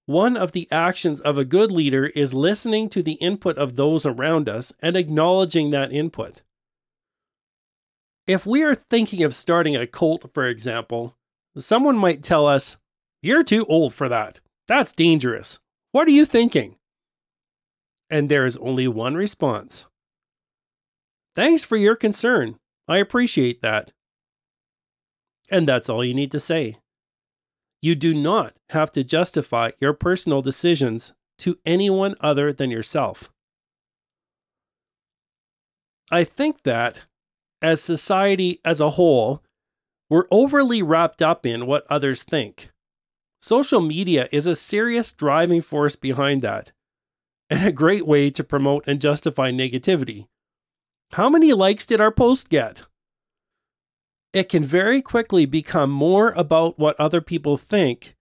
One 0.05 0.35
of 0.35 0.51
the 0.51 0.67
actions 0.69 1.21
of 1.21 1.37
a 1.37 1.45
good 1.45 1.71
leader 1.71 2.07
is 2.07 2.33
listening 2.33 2.89
to 2.89 3.01
the 3.01 3.13
input 3.13 3.57
of 3.57 3.75
those 3.75 4.05
around 4.05 4.49
us 4.49 4.73
and 4.81 4.97
acknowledging 4.97 5.71
that 5.71 5.93
input. 5.93 6.41
If 8.27 8.45
we 8.45 8.63
are 8.63 8.75
thinking 8.75 9.23
of 9.23 9.35
starting 9.35 9.75
a 9.75 9.87
colt, 9.87 10.29
for 10.33 10.45
example, 10.45 11.15
someone 11.57 11.97
might 11.97 12.23
tell 12.23 12.45
us, 12.47 12.77
You're 13.21 13.43
too 13.43 13.65
old 13.65 13.93
for 13.93 14.09
that. 14.09 14.41
That's 14.67 14.91
dangerous. 14.91 15.59
What 15.91 16.07
are 16.07 16.11
you 16.11 16.25
thinking? 16.25 16.77
And 18.09 18.29
there 18.29 18.45
is 18.45 18.57
only 18.57 18.87
one 18.87 19.15
response 19.15 19.85
Thanks 21.35 21.63
for 21.63 21.77
your 21.77 21.95
concern. 21.95 22.57
I 22.87 22.97
appreciate 22.97 23.61
that. 23.61 23.91
And 25.49 25.67
that's 25.67 25.89
all 25.89 26.03
you 26.03 26.13
need 26.13 26.31
to 26.31 26.39
say. 26.39 26.77
You 27.83 27.95
do 27.95 28.13
not 28.13 28.55
have 28.69 28.91
to 28.91 29.03
justify 29.03 29.71
your 29.77 29.91
personal 29.91 30.41
decisions 30.41 31.11
to 31.39 31.59
anyone 31.65 32.15
other 32.21 32.53
than 32.53 32.71
yourself. 32.71 33.29
I 36.09 36.23
think 36.23 36.63
that 36.63 37.03
as 37.61 37.81
society 37.81 38.61
as 38.63 38.79
a 38.79 38.91
whole, 38.91 39.43
we're 40.09 40.27
overly 40.31 40.81
wrapped 40.81 41.21
up 41.21 41.45
in 41.45 41.65
what 41.65 41.85
others 41.89 42.23
think. 42.23 42.71
Social 43.41 43.81
media 43.81 44.29
is 44.31 44.47
a 44.47 44.55
serious 44.55 45.11
driving 45.11 45.61
force 45.61 45.97
behind 45.97 46.41
that, 46.41 46.71
and 47.49 47.65
a 47.67 47.71
great 47.73 48.07
way 48.07 48.29
to 48.29 48.45
promote 48.45 48.85
and 48.87 49.01
justify 49.01 49.51
negativity. 49.51 50.27
How 51.11 51.29
many 51.29 51.51
likes 51.51 51.85
did 51.85 51.99
our 51.99 52.11
post 52.11 52.47
get? 52.47 52.83
It 54.33 54.49
can 54.49 54.63
very 54.63 55.01
quickly 55.01 55.45
become 55.45 55.91
more 55.91 56.31
about 56.31 56.79
what 56.79 56.99
other 56.99 57.21
people 57.21 57.55
think 57.55 58.15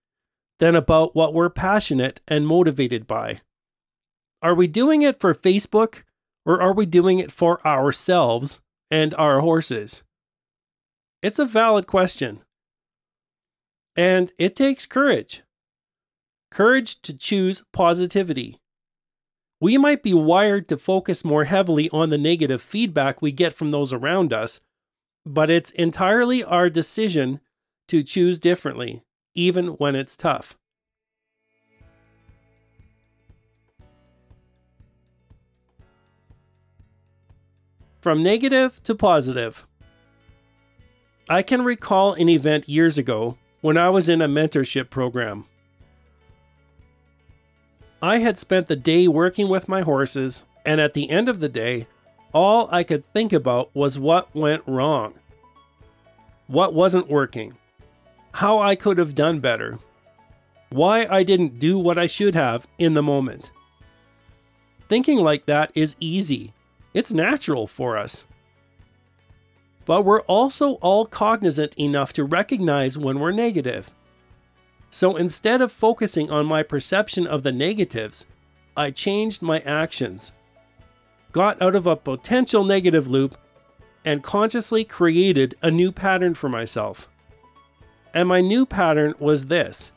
than 0.58 0.76
about 0.76 1.16
what 1.16 1.32
we're 1.32 1.48
passionate 1.48 2.20
and 2.28 2.46
motivated 2.46 3.06
by. 3.06 3.40
Are 4.42 4.54
we 4.54 4.66
doing 4.66 5.02
it 5.02 5.18
for 5.18 5.34
Facebook 5.34 6.04
or 6.44 6.60
are 6.60 6.74
we 6.74 6.84
doing 6.84 7.18
it 7.18 7.32
for 7.32 7.66
ourselves 7.66 8.60
and 8.90 9.14
our 9.14 9.40
horses? 9.40 10.02
It's 11.22 11.38
a 11.38 11.46
valid 11.46 11.86
question. 11.86 12.40
And 13.96 14.32
it 14.38 14.54
takes 14.54 14.84
courage. 14.84 15.42
Courage 16.50 17.00
to 17.02 17.16
choose 17.16 17.64
positivity. 17.72 18.58
We 19.60 19.78
might 19.78 20.02
be 20.02 20.12
wired 20.12 20.68
to 20.68 20.76
focus 20.76 21.24
more 21.24 21.44
heavily 21.44 21.88
on 21.90 22.10
the 22.10 22.18
negative 22.18 22.60
feedback 22.60 23.22
we 23.22 23.32
get 23.32 23.54
from 23.54 23.70
those 23.70 23.92
around 23.92 24.32
us, 24.32 24.60
but 25.24 25.50
it's 25.50 25.70
entirely 25.72 26.42
our 26.42 26.68
decision 26.68 27.40
to 27.88 28.02
choose 28.02 28.38
differently, 28.38 29.02
even 29.34 29.68
when 29.68 29.94
it's 29.94 30.16
tough. 30.16 30.56
From 38.00 38.22
negative 38.22 38.82
to 38.82 38.94
positive. 38.96 39.66
I 41.28 41.42
can 41.42 41.62
recall 41.62 42.14
an 42.14 42.28
event 42.28 42.68
years 42.68 42.98
ago 42.98 43.38
when 43.60 43.78
I 43.78 43.90
was 43.90 44.08
in 44.08 44.20
a 44.20 44.28
mentorship 44.28 44.90
program. 44.90 45.44
I 48.02 48.18
had 48.18 48.38
spent 48.38 48.66
the 48.66 48.74
day 48.74 49.06
working 49.06 49.48
with 49.48 49.68
my 49.68 49.82
horses, 49.82 50.44
And 50.64 50.80
at 50.80 50.94
the 50.94 51.10
end 51.10 51.28
of 51.28 51.40
the 51.40 51.48
day, 51.48 51.86
all 52.32 52.68
I 52.70 52.82
could 52.82 53.04
think 53.12 53.32
about 53.32 53.74
was 53.74 53.98
what 53.98 54.34
went 54.34 54.62
wrong, 54.66 55.14
what 56.46 56.74
wasn't 56.74 57.10
working, 57.10 57.56
how 58.32 58.58
I 58.58 58.74
could 58.74 58.98
have 58.98 59.14
done 59.14 59.40
better, 59.40 59.78
why 60.70 61.06
I 61.06 61.22
didn't 61.22 61.58
do 61.58 61.78
what 61.78 61.98
I 61.98 62.06
should 62.06 62.34
have 62.34 62.66
in 62.78 62.94
the 62.94 63.02
moment. 63.02 63.52
Thinking 64.88 65.18
like 65.18 65.46
that 65.46 65.70
is 65.74 65.96
easy, 66.00 66.52
it's 66.94 67.12
natural 67.12 67.66
for 67.66 67.98
us. 67.98 68.24
But 69.84 70.02
we're 70.02 70.20
also 70.22 70.74
all 70.74 71.06
cognizant 71.06 71.74
enough 71.78 72.12
to 72.14 72.24
recognize 72.24 72.96
when 72.96 73.18
we're 73.18 73.32
negative. 73.32 73.90
So 74.90 75.16
instead 75.16 75.60
of 75.60 75.72
focusing 75.72 76.30
on 76.30 76.46
my 76.46 76.62
perception 76.62 77.26
of 77.26 77.42
the 77.42 77.52
negatives, 77.52 78.26
I 78.76 78.90
changed 78.90 79.42
my 79.42 79.60
actions, 79.60 80.32
got 81.32 81.60
out 81.60 81.74
of 81.74 81.86
a 81.86 81.96
potential 81.96 82.64
negative 82.64 83.08
loop, 83.08 83.36
and 84.04 84.22
consciously 84.22 84.84
created 84.84 85.54
a 85.62 85.70
new 85.70 85.90
pattern 85.92 86.34
for 86.34 86.48
myself. 86.48 87.08
And 88.14 88.28
my 88.28 88.40
new 88.40 88.66
pattern 88.66 89.14
was 89.18 89.46
this. 89.46 89.92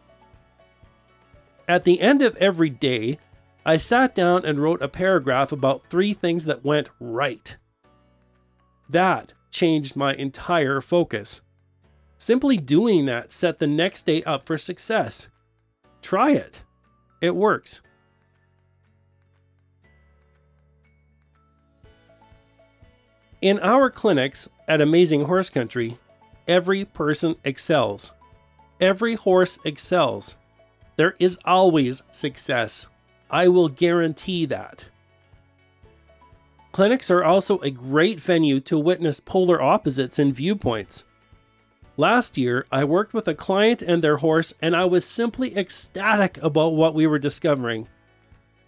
At 1.67 1.83
the 1.83 1.99
end 1.99 2.21
of 2.21 2.37
every 2.37 2.69
day, 2.69 3.19
I 3.65 3.77
sat 3.77 4.13
down 4.13 4.45
and 4.45 4.59
wrote 4.59 4.81
a 4.81 4.87
paragraph 4.87 5.51
about 5.51 5.89
three 5.89 6.13
things 6.13 6.45
that 6.45 6.63
went 6.63 6.91
right. 6.99 7.57
That 8.87 9.33
changed 9.49 9.95
my 9.95 10.13
entire 10.13 10.81
focus. 10.81 11.41
Simply 12.17 12.57
doing 12.57 13.05
that 13.05 13.31
set 13.31 13.57
the 13.57 13.67
next 13.67 14.05
day 14.05 14.21
up 14.23 14.45
for 14.45 14.57
success. 14.57 15.27
Try 16.01 16.33
it. 16.33 16.61
It 17.21 17.35
works. 17.35 17.81
In 23.41 23.59
our 23.59 23.89
clinics 23.89 24.49
at 24.67 24.81
Amazing 24.81 25.25
Horse 25.25 25.49
Country, 25.49 25.97
every 26.47 26.85
person 26.85 27.35
excels. 27.43 28.13
Every 28.79 29.15
horse 29.15 29.59
excels. 29.65 30.35
There 30.95 31.15
is 31.19 31.37
always 31.45 32.01
success. 32.11 32.87
I 33.29 33.47
will 33.49 33.67
guarantee 33.67 34.45
that. 34.45 34.87
Clinics 36.71 37.09
are 37.09 37.23
also 37.23 37.59
a 37.59 37.71
great 37.71 38.19
venue 38.19 38.59
to 38.61 38.79
witness 38.79 39.19
polar 39.19 39.61
opposites 39.61 40.19
in 40.19 40.33
viewpoints. 40.33 41.03
Last 41.97 42.37
year, 42.37 42.65
I 42.71 42.83
worked 42.83 43.13
with 43.13 43.27
a 43.27 43.33
client 43.33 43.81
and 43.81 44.01
their 44.01 44.17
horse, 44.17 44.53
and 44.61 44.75
I 44.75 44.85
was 44.85 45.05
simply 45.05 45.57
ecstatic 45.57 46.37
about 46.41 46.73
what 46.73 46.93
we 46.93 47.07
were 47.07 47.19
discovering 47.19 47.87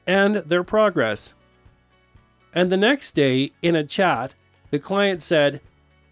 and 0.06 0.38
their 0.38 0.64
progress. 0.64 1.34
And 2.54 2.72
the 2.72 2.78
next 2.78 3.14
day, 3.14 3.52
in 3.62 3.76
a 3.76 3.84
chat, 3.84 4.34
the 4.72 4.80
client 4.80 5.22
said, 5.22 5.62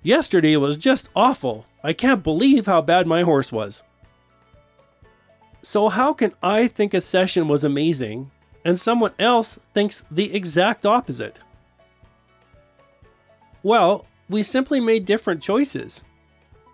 Yesterday 0.03 0.55
was 0.55 0.77
just 0.77 1.09
awful. 1.15 1.65
I 1.83 1.93
can't 1.93 2.23
believe 2.23 2.67
how 2.67 2.81
bad 2.81 3.07
my 3.07 3.23
horse 3.23 3.51
was. 3.51 3.81
So, 5.61 5.89
how 5.89 6.13
can 6.13 6.31
I 6.43 6.67
think 6.67 6.93
a 6.93 7.01
session 7.01 7.47
was 7.47 7.63
amazing 7.63 8.29
and 8.63 8.79
someone 8.79 9.13
else 9.17 9.57
thinks 9.73 10.03
the 10.11 10.33
exact 10.35 10.85
opposite? 10.85 11.39
Well, 13.63 14.05
we 14.29 14.43
simply 14.43 14.79
made 14.79 15.05
different 15.05 15.41
choices. 15.41 16.03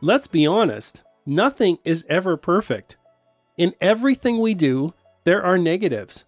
Let's 0.02 0.28
be 0.28 0.46
honest, 0.46 1.04
nothing 1.26 1.78
is 1.86 2.06
ever 2.10 2.36
perfect. 2.36 2.98
In 3.58 3.74
everything 3.80 4.40
we 4.40 4.54
do, 4.54 4.94
there 5.24 5.44
are 5.44 5.58
negatives. 5.58 6.26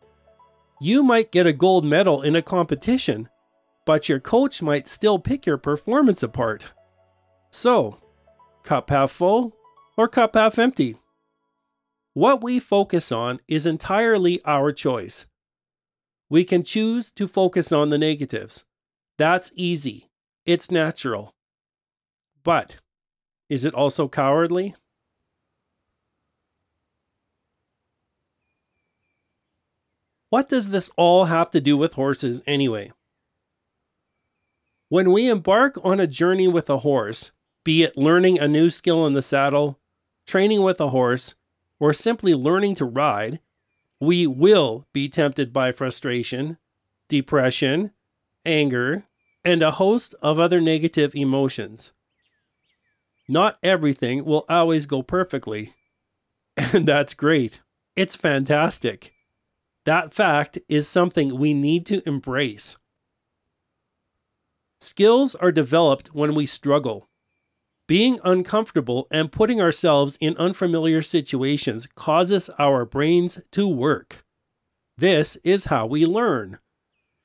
You 0.80 1.04
might 1.04 1.32
get 1.32 1.48
a 1.48 1.54
gold 1.54 1.84
medal 1.84 2.22
in 2.22 2.36
a 2.36 2.42
competition, 2.42 3.28
but 3.86 4.10
your 4.10 4.20
coach 4.20 4.62
might 4.62 4.88
still 4.88 5.20
pick 5.20 5.46
your 5.46 5.58
performance 5.58 6.24
apart. 6.24 6.72
So, 7.52 7.98
cup 8.64 8.90
half 8.90 9.12
full 9.12 9.56
or 9.98 10.08
cup 10.08 10.36
half 10.36 10.58
empty? 10.58 10.98
What 12.14 12.44
we 12.44 12.60
focus 12.60 13.12
on 13.12 13.40
is 13.48 13.66
entirely 13.66 14.42
our 14.46 14.72
choice. 14.72 15.26
We 16.30 16.44
can 16.44 16.64
choose 16.64 17.12
to 17.12 17.28
focus 17.28 17.72
on 17.72 17.90
the 17.90 17.98
negatives. 17.98 18.66
That's 19.18 19.52
easy. 19.56 20.10
It's 20.46 20.72
natural. 20.72 21.34
But 22.44 22.78
is 23.50 23.66
it 23.66 23.74
also 23.74 24.08
cowardly? 24.08 24.76
What 30.30 30.50
does 30.50 30.70
this 30.70 30.90
all 30.98 31.26
have 31.26 31.52
to 31.52 31.62
do 31.62 31.78
with 31.78 31.94
horses 31.94 32.42
anyway? 32.48 32.92
When 34.94 35.12
we 35.12 35.28
embark 35.28 35.80
on 35.84 36.00
a 36.00 36.06
journey 36.06 36.48
with 36.48 36.70
a 36.70 36.78
horse, 36.78 37.32
be 37.64 37.82
it 37.82 37.98
learning 37.98 38.38
a 38.38 38.48
new 38.48 38.70
skill 38.70 39.08
in 39.08 39.14
the 39.14 39.24
saddle, 39.24 39.80
training 40.28 40.62
with 40.62 40.80
a 40.80 40.90
horse, 40.90 41.34
or 41.80 41.94
simply 41.94 42.36
learning 42.36 42.76
to 42.76 42.86
ride, 42.86 43.40
we 44.00 44.28
will 44.28 44.86
be 44.94 45.10
tempted 45.10 45.52
by 45.52 45.72
frustration, 45.72 46.60
depression, 47.08 47.90
anger, 48.46 49.06
and 49.44 49.64
a 49.64 49.72
host 49.72 50.14
of 50.22 50.38
other 50.38 50.62
negative 50.62 51.16
emotions. 51.16 51.92
Not 53.28 53.58
everything 53.64 54.24
will 54.24 54.46
always 54.48 54.86
go 54.86 55.02
perfectly. 55.02 55.74
And 56.72 56.88
that's 56.88 57.16
great. 57.16 57.64
It's 57.96 58.16
fantastic. 58.16 59.12
That 59.86 60.14
fact 60.14 60.60
is 60.70 60.88
something 60.88 61.40
we 61.40 61.56
need 61.56 61.88
to 61.88 62.08
embrace. 62.08 62.78
Skills 64.84 65.34
are 65.36 65.54
developed 65.54 66.14
when 66.14 66.36
we 66.36 66.46
struggle. 66.46 67.08
Being 67.88 68.20
uncomfortable 68.22 69.08
and 69.10 69.32
putting 69.32 69.62
ourselves 69.62 70.18
in 70.20 70.36
unfamiliar 70.36 71.02
situations 71.02 71.88
causes 71.96 72.50
our 72.60 72.84
brains 72.84 73.40
to 73.52 73.66
work. 73.66 74.26
This 74.98 75.38
is 75.38 75.66
how 75.66 75.86
we 75.86 76.06
learn. 76.06 76.60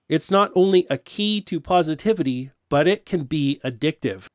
It's 0.09 0.31
not 0.31 0.53
only 0.55 0.87
a 0.88 0.99
key 0.99 1.40
to 1.42 1.59
positivity, 1.59 2.53
but 2.68 2.87
it 2.87 3.05
can 3.05 3.25
be 3.25 3.61
addictive. 3.64 4.27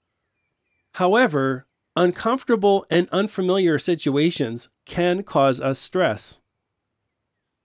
However, 0.96 1.66
uncomfortable 1.96 2.86
and 2.90 3.08
unfamiliar 3.14 3.80
situations 3.80 4.68
can 4.86 5.24
cause 5.24 5.62
us 5.62 5.80
stress. 5.80 6.42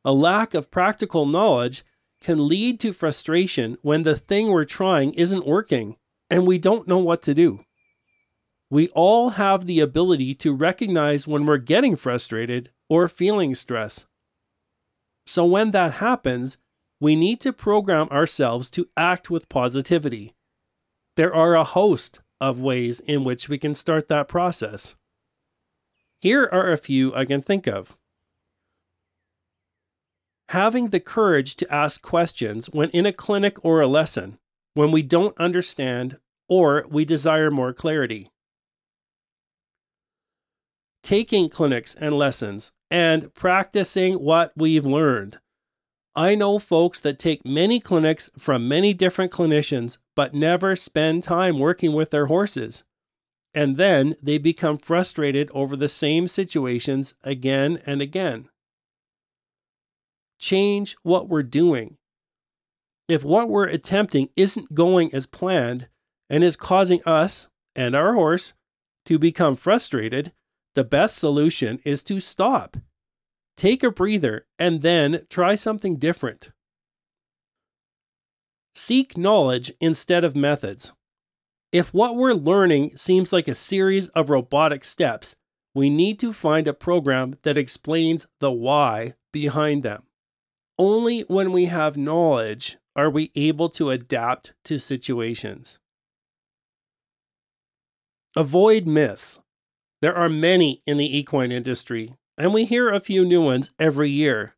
A 0.04 0.12
lack 0.12 0.54
of 0.54 0.70
practical 0.70 1.26
knowledge 1.26 1.84
can 2.20 2.48
lead 2.48 2.80
to 2.80 2.92
frustration 2.92 3.78
when 3.82 4.02
the 4.02 4.16
thing 4.16 4.48
we're 4.48 4.64
trying 4.64 5.12
isn't 5.14 5.46
working 5.46 5.96
and 6.30 6.46
we 6.46 6.58
don't 6.58 6.88
know 6.88 6.98
what 6.98 7.22
to 7.22 7.34
do. 7.34 7.64
We 8.70 8.88
all 8.88 9.30
have 9.30 9.66
the 9.66 9.80
ability 9.80 10.34
to 10.36 10.52
recognize 10.52 11.26
when 11.26 11.46
we're 11.46 11.58
getting 11.58 11.96
frustrated 11.96 12.70
or 12.88 13.08
feeling 13.08 13.54
stress. 13.54 14.04
So, 15.24 15.44
when 15.44 15.70
that 15.70 15.94
happens, 15.94 16.58
we 17.00 17.16
need 17.16 17.40
to 17.42 17.52
program 17.52 18.08
ourselves 18.08 18.70
to 18.70 18.88
act 18.96 19.30
with 19.30 19.48
positivity. 19.48 20.34
There 21.16 21.34
are 21.34 21.54
a 21.54 21.64
host 21.64 22.20
of 22.40 22.60
ways 22.60 23.00
in 23.00 23.24
which 23.24 23.48
we 23.48 23.58
can 23.58 23.74
start 23.74 24.08
that 24.08 24.28
process. 24.28 24.94
Here 26.20 26.48
are 26.50 26.72
a 26.72 26.76
few 26.76 27.14
I 27.14 27.24
can 27.24 27.42
think 27.42 27.66
of 27.66 27.96
having 30.50 30.88
the 30.88 31.00
courage 31.00 31.56
to 31.56 31.72
ask 31.72 32.00
questions 32.00 32.66
when 32.70 32.88
in 32.90 33.04
a 33.04 33.12
clinic 33.12 33.62
or 33.62 33.80
a 33.80 33.86
lesson, 33.86 34.38
when 34.74 34.90
we 34.90 35.02
don't 35.02 35.36
understand 35.38 36.18
or 36.48 36.86
we 36.88 37.04
desire 37.04 37.50
more 37.50 37.72
clarity. 37.72 38.30
Taking 41.02 41.48
clinics 41.48 41.94
and 41.94 42.14
lessons 42.14 42.72
and 42.90 43.32
practicing 43.34 44.14
what 44.14 44.52
we've 44.56 44.86
learned. 44.86 45.38
I 46.16 46.34
know 46.34 46.58
folks 46.58 47.00
that 47.00 47.18
take 47.18 47.44
many 47.44 47.78
clinics 47.78 48.30
from 48.38 48.66
many 48.66 48.94
different 48.94 49.30
clinicians 49.30 49.98
but 50.16 50.34
never 50.34 50.74
spend 50.74 51.22
time 51.22 51.58
working 51.58 51.92
with 51.92 52.10
their 52.10 52.26
horses. 52.26 52.82
And 53.54 53.76
then 53.76 54.16
they 54.22 54.38
become 54.38 54.78
frustrated 54.78 55.50
over 55.52 55.76
the 55.76 55.88
same 55.88 56.26
situations 56.26 57.14
again 57.22 57.80
and 57.86 58.00
again 58.00 58.48
change 60.38 60.96
what 61.02 61.28
we're 61.28 61.42
doing. 61.42 61.96
If 63.08 63.24
what 63.24 63.48
we're 63.48 63.66
attempting 63.66 64.28
isn't 64.36 64.74
going 64.74 65.14
as 65.14 65.26
planned 65.26 65.88
and 66.28 66.44
is 66.44 66.56
causing 66.56 67.00
us 67.06 67.48
and 67.74 67.94
our 67.94 68.14
horse 68.14 68.52
to 69.06 69.18
become 69.18 69.56
frustrated, 69.56 70.32
the 70.74 70.84
best 70.84 71.16
solution 71.16 71.80
is 71.84 72.04
to 72.04 72.20
stop. 72.20 72.76
Take 73.56 73.82
a 73.82 73.90
breather 73.90 74.46
and 74.58 74.82
then 74.82 75.26
try 75.28 75.54
something 75.54 75.96
different. 75.96 76.52
Seek 78.74 79.16
knowledge 79.16 79.72
instead 79.80 80.22
of 80.22 80.36
methods. 80.36 80.92
If 81.72 81.92
what 81.92 82.14
we're 82.14 82.34
learning 82.34 82.96
seems 82.96 83.32
like 83.32 83.48
a 83.48 83.54
series 83.54 84.08
of 84.08 84.30
robotic 84.30 84.84
steps, 84.84 85.34
we 85.74 85.90
need 85.90 86.18
to 86.20 86.32
find 86.32 86.68
a 86.68 86.72
program 86.72 87.36
that 87.42 87.58
explains 87.58 88.26
the 88.38 88.52
why 88.52 89.14
behind 89.32 89.82
them. 89.82 90.04
Only 90.78 91.22
when 91.22 91.50
we 91.50 91.64
have 91.64 91.96
knowledge 91.96 92.76
are 92.94 93.10
we 93.10 93.32
able 93.34 93.68
to 93.70 93.90
adapt 93.90 94.52
to 94.64 94.78
situations? 94.78 95.78
Avoid 98.36 98.86
myths. 98.86 99.40
There 100.00 100.14
are 100.14 100.28
many 100.28 100.80
in 100.86 100.96
the 100.96 101.18
equine 101.18 101.50
industry, 101.50 102.14
and 102.36 102.54
we 102.54 102.64
hear 102.64 102.90
a 102.90 103.00
few 103.00 103.24
new 103.24 103.42
ones 103.42 103.72
every 103.80 104.10
year. 104.10 104.54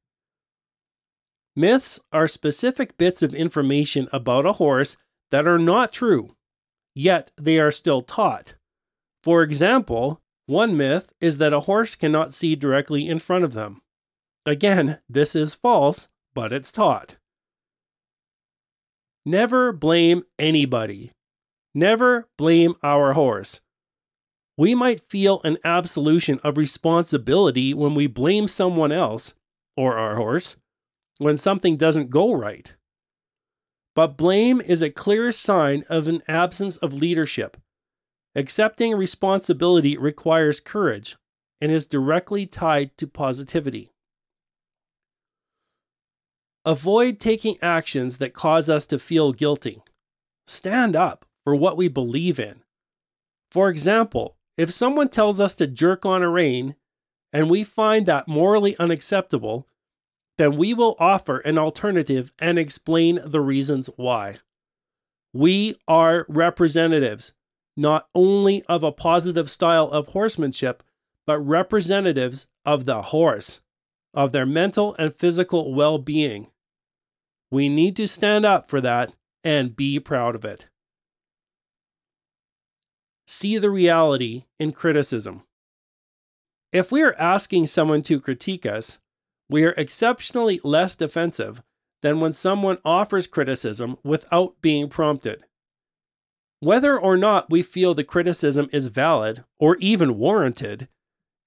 Myths 1.56 1.98
are 2.12 2.28
specific 2.28 2.98
bits 2.98 3.22
of 3.22 3.35
information 3.35 4.06
about 4.12 4.44
a 4.44 4.54
horse 4.54 4.98
that 5.30 5.46
are 5.46 5.59
not 5.59 5.92
true, 5.92 6.37
yet 6.94 7.30
they 7.40 7.59
are 7.59 7.72
still 7.72 8.02
taught. 8.02 8.56
For 9.22 9.42
example, 9.42 10.20
one 10.46 10.76
myth 10.76 11.12
is 11.20 11.38
that 11.38 11.54
a 11.54 11.61
horse 11.61 11.94
cannot 11.94 12.35
see 12.35 12.54
directly 12.54 13.09
in 13.09 13.18
front 13.18 13.44
of 13.44 13.54
them. 13.54 13.80
Again, 14.46 14.98
this 15.09 15.35
is 15.35 15.55
false, 15.55 16.09
but 16.35 16.53
it's 16.53 16.72
taught. 16.72 17.16
Never 19.26 19.72
blame 19.72 20.22
anybody. 20.38 21.12
Never 21.74 22.29
blame 22.38 22.74
our 22.83 23.12
horse. 23.12 23.61
We 24.57 24.74
might 24.74 25.09
feel 25.09 25.40
an 25.44 25.59
absolution 25.64 26.40
of 26.42 26.57
responsibility 26.57 27.72
when 27.74 27.94
we 27.94 28.07
blame 28.07 28.48
someone 28.48 28.92
else, 28.92 29.35
or 29.76 29.96
our 29.96 30.16
horse, 30.16 30.57
when 31.18 31.37
something 31.37 31.76
doesn't 31.76 32.11
go 32.11 32.33
right. 32.33 32.76
But 33.94 34.16
blame 34.16 34.61
is 34.61 34.83
a 34.83 34.90
clear 34.90 35.33
sign 35.33 35.85
of 35.88 36.09
an 36.09 36.22
absence 36.26 36.76
of 36.79 36.94
leadership. 36.94 37.57
Accepting 38.35 38.94
responsibility 38.94 39.96
requires 39.96 40.61
courage 40.61 41.16
and 41.61 41.70
is 41.70 41.87
directly 41.87 42.46
tied 42.46 42.96
to 42.98 43.07
positivity. 43.07 43.90
Avoid 46.64 47.18
taking 47.18 47.56
actions 47.62 48.18
that 48.18 48.34
cause 48.34 48.68
us 48.68 48.86
to 48.88 48.98
feel 48.98 49.32
guilty. 49.32 49.82
Stand 50.46 50.94
up 50.94 51.24
for 51.44 51.54
what 51.54 51.76
we 51.76 51.88
believe 51.88 52.38
in. 52.38 52.62
For 53.50 53.70
example, 53.70 54.36
if 54.56 54.72
someone 54.72 55.08
tells 55.08 55.40
us 55.40 55.54
to 55.54 55.66
jerk 55.66 56.04
on 56.04 56.22
a 56.22 56.28
rein 56.28 56.76
and 57.32 57.48
we 57.48 57.64
find 57.64 58.06
that 58.06 58.28
morally 58.28 58.76
unacceptable, 58.78 59.66
then 60.36 60.56
we 60.56 60.74
will 60.74 60.96
offer 60.98 61.38
an 61.38 61.56
alternative 61.56 62.32
and 62.38 62.58
explain 62.58 63.20
the 63.24 63.40
reasons 63.40 63.88
why. 63.96 64.38
We 65.32 65.76
are 65.86 66.26
representatives, 66.28 67.32
not 67.76 68.08
only 68.14 68.62
of 68.64 68.82
a 68.82 68.92
positive 68.92 69.50
style 69.50 69.88
of 69.90 70.08
horsemanship, 70.08 70.82
but 71.26 71.38
representatives 71.38 72.48
of 72.64 72.84
the 72.84 73.02
horse, 73.02 73.60
of 74.14 74.32
their 74.32 74.46
mental 74.46 74.94
and 74.98 75.14
physical 75.14 75.74
well 75.74 75.98
being. 75.98 76.48
We 77.50 77.68
need 77.68 77.96
to 77.96 78.08
stand 78.08 78.44
up 78.44 78.68
for 78.68 78.80
that 78.80 79.12
and 79.42 79.76
be 79.76 79.98
proud 79.98 80.34
of 80.34 80.44
it. 80.44 80.68
See 83.26 83.58
the 83.58 83.70
reality 83.70 84.44
in 84.58 84.72
criticism. 84.72 85.42
If 86.72 86.92
we 86.92 87.02
are 87.02 87.14
asking 87.14 87.66
someone 87.66 88.02
to 88.02 88.20
critique 88.20 88.66
us, 88.66 88.98
we 89.48 89.64
are 89.64 89.74
exceptionally 89.76 90.60
less 90.62 90.94
defensive 90.94 91.62
than 92.02 92.20
when 92.20 92.32
someone 92.32 92.78
offers 92.84 93.26
criticism 93.26 93.98
without 94.04 94.60
being 94.62 94.88
prompted. 94.88 95.44
Whether 96.60 96.98
or 96.98 97.16
not 97.16 97.50
we 97.50 97.62
feel 97.62 97.94
the 97.94 98.04
criticism 98.04 98.68
is 98.72 98.88
valid 98.88 99.44
or 99.58 99.76
even 99.78 100.18
warranted, 100.18 100.88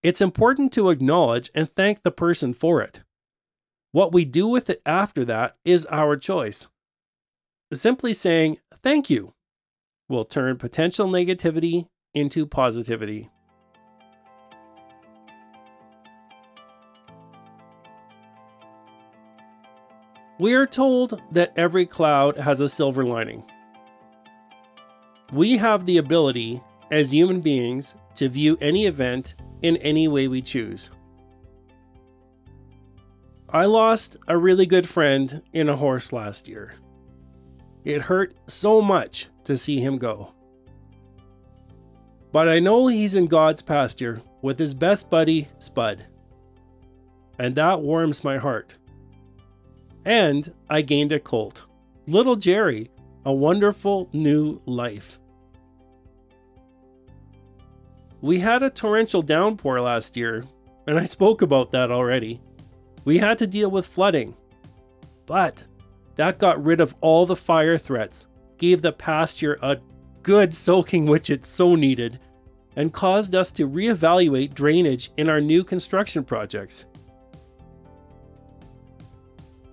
it's 0.03 0.19
important 0.19 0.73
to 0.73 0.89
acknowledge 0.89 1.49
and 1.55 1.69
thank 1.69 2.03
the 2.03 2.11
person 2.11 2.53
for 2.53 2.81
it. 2.81 3.01
What 3.93 4.11
we 4.11 4.25
do 4.25 4.47
with 4.47 4.69
it 4.69 4.81
after 4.85 5.23
that 5.25 5.55
is 5.63 5.85
our 5.85 6.17
choice. 6.17 6.67
Simply 7.71 8.13
saying 8.13 8.59
thank 8.83 9.09
you 9.09 9.33
will 10.09 10.25
turn 10.25 10.57
potential 10.57 11.07
negativity 11.07 11.87
into 12.13 12.45
positivity. 12.45 13.29
We 20.37 20.53
are 20.55 20.67
told 20.67 21.21
that 21.31 21.53
every 21.55 21.85
cloud 21.85 22.37
has 22.37 22.59
a 22.59 22.67
silver 22.67 23.05
lining. 23.05 23.45
We 25.31 25.57
have 25.57 25.85
the 25.85 25.97
ability, 25.97 26.61
as 26.91 27.13
human 27.13 27.39
beings, 27.39 27.95
to 28.15 28.27
view 28.27 28.57
any 28.59 28.85
event 28.85 29.35
in 29.63 29.77
any 29.77 30.07
way 30.07 30.27
we 30.27 30.41
choose. 30.41 30.91
I 33.49 33.65
lost 33.65 34.17
a 34.27 34.37
really 34.37 34.65
good 34.65 34.87
friend 34.87 35.41
in 35.53 35.69
a 35.69 35.75
horse 35.75 36.11
last 36.11 36.47
year. 36.47 36.73
It 37.85 38.01
hurt 38.01 38.33
so 38.47 38.81
much 38.81 39.27
to 39.43 39.57
see 39.57 39.79
him 39.79 39.97
go. 39.97 40.33
But 42.31 42.49
I 42.49 42.59
know 42.59 42.87
he's 42.87 43.15
in 43.15 43.27
God's 43.27 43.61
pasture 43.61 44.21
with 44.41 44.57
his 44.57 44.73
best 44.73 45.09
buddy, 45.09 45.47
Spud. 45.59 46.03
And 47.37 47.55
that 47.55 47.81
warms 47.81 48.23
my 48.23 48.37
heart. 48.37 48.77
And 50.05 50.51
I 50.69 50.81
gained 50.81 51.11
a 51.11 51.19
colt, 51.19 51.63
little 52.07 52.35
Jerry, 52.35 52.89
a 53.25 53.31
wonderful 53.31 54.09
new 54.13 54.61
life. 54.65 55.19
We 58.23 58.39
had 58.39 58.63
a 58.63 58.69
torrential 58.69 59.21
downpour 59.21 59.81
last 59.81 60.15
year, 60.15 60.45
and 60.87 60.97
I 60.97 61.03
spoke 61.03 61.41
about 61.41 61.71
that 61.71 61.91
already. 61.91 62.39
We 63.03 63.17
had 63.17 63.37
to 63.39 63.47
deal 63.47 63.69
with 63.69 63.85
flooding. 63.85 64.33
But 65.25 65.65
that 66.15 66.39
got 66.39 66.63
rid 66.63 66.79
of 66.79 66.95
all 67.01 67.25
the 67.25 67.35
fire 67.35 67.77
threats, 67.77 68.27
gave 68.57 68.81
the 68.81 68.93
pasture 68.93 69.57
a 69.61 69.77
good 70.21 70.53
soaking 70.53 71.05
which 71.05 71.29
it 71.29 71.45
so 71.45 71.75
needed, 71.75 72.17
and 72.77 72.93
caused 72.93 73.35
us 73.35 73.51
to 73.51 73.67
reevaluate 73.67 74.53
drainage 74.53 75.11
in 75.17 75.27
our 75.27 75.41
new 75.41 75.61
construction 75.61 76.23
projects. 76.23 76.85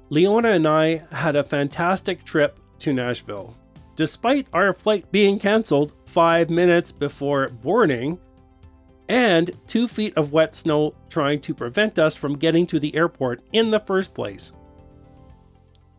Leona 0.08 0.48
and 0.48 0.66
I 0.66 1.04
had 1.12 1.36
a 1.36 1.44
fantastic 1.44 2.24
trip 2.24 2.58
to 2.80 2.92
Nashville. 2.92 3.54
Despite 3.94 4.48
our 4.52 4.72
flight 4.72 5.08
being 5.12 5.38
cancelled 5.38 5.92
five 6.06 6.50
minutes 6.50 6.90
before 6.90 7.50
boarding, 7.50 8.18
and 9.10 9.50
two 9.66 9.88
feet 9.88 10.16
of 10.16 10.32
wet 10.32 10.54
snow 10.54 10.94
trying 11.08 11.40
to 11.40 11.52
prevent 11.52 11.98
us 11.98 12.14
from 12.14 12.38
getting 12.38 12.64
to 12.64 12.78
the 12.78 12.94
airport 12.94 13.42
in 13.52 13.72
the 13.72 13.80
first 13.80 14.14
place. 14.14 14.52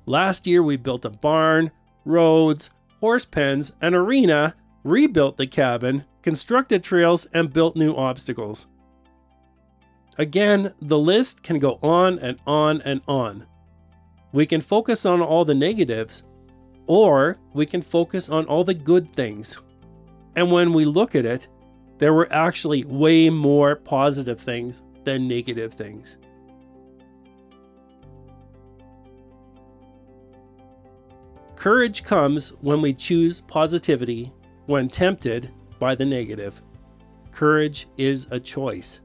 Last 0.05 0.47
year, 0.47 0.63
we 0.63 0.77
built 0.77 1.03
a 1.03 1.09
barn, 1.09 1.71
roads, 2.05 2.69
horse 3.01 3.25
pens, 3.25 3.73
an 3.81 3.93
arena, 3.93 4.55
rebuilt 4.85 5.35
the 5.35 5.45
cabin, 5.45 6.05
constructed 6.21 6.85
trails, 6.85 7.27
and 7.33 7.51
built 7.51 7.75
new 7.75 7.93
obstacles. 7.93 8.67
Again, 10.17 10.73
the 10.81 10.97
list 10.97 11.43
can 11.43 11.59
go 11.59 11.79
on 11.83 12.17
and 12.19 12.39
on 12.47 12.81
and 12.83 13.01
on. 13.09 13.45
We 14.31 14.45
can 14.45 14.61
focus 14.61 15.05
on 15.05 15.21
all 15.21 15.43
the 15.43 15.53
negatives, 15.53 16.23
or 16.87 17.35
we 17.53 17.65
can 17.65 17.81
focus 17.81 18.29
on 18.29 18.45
all 18.45 18.63
the 18.63 18.73
good 18.73 19.13
things. 19.13 19.57
And 20.37 20.49
when 20.49 20.71
we 20.71 20.85
look 20.85 21.13
at 21.13 21.25
it, 21.25 21.49
there 22.01 22.15
were 22.15 22.27
actually 22.33 22.83
way 22.85 23.29
more 23.29 23.75
positive 23.75 24.39
things 24.39 24.81
than 25.03 25.27
negative 25.27 25.75
things. 25.75 26.17
Courage 31.55 32.03
comes 32.03 32.53
when 32.61 32.81
we 32.81 32.91
choose 32.91 33.41
positivity 33.41 34.33
when 34.65 34.89
tempted 34.89 35.51
by 35.77 35.93
the 35.93 36.03
negative. 36.03 36.63
Courage 37.29 37.85
is 37.97 38.25
a 38.31 38.39
choice. 38.39 39.01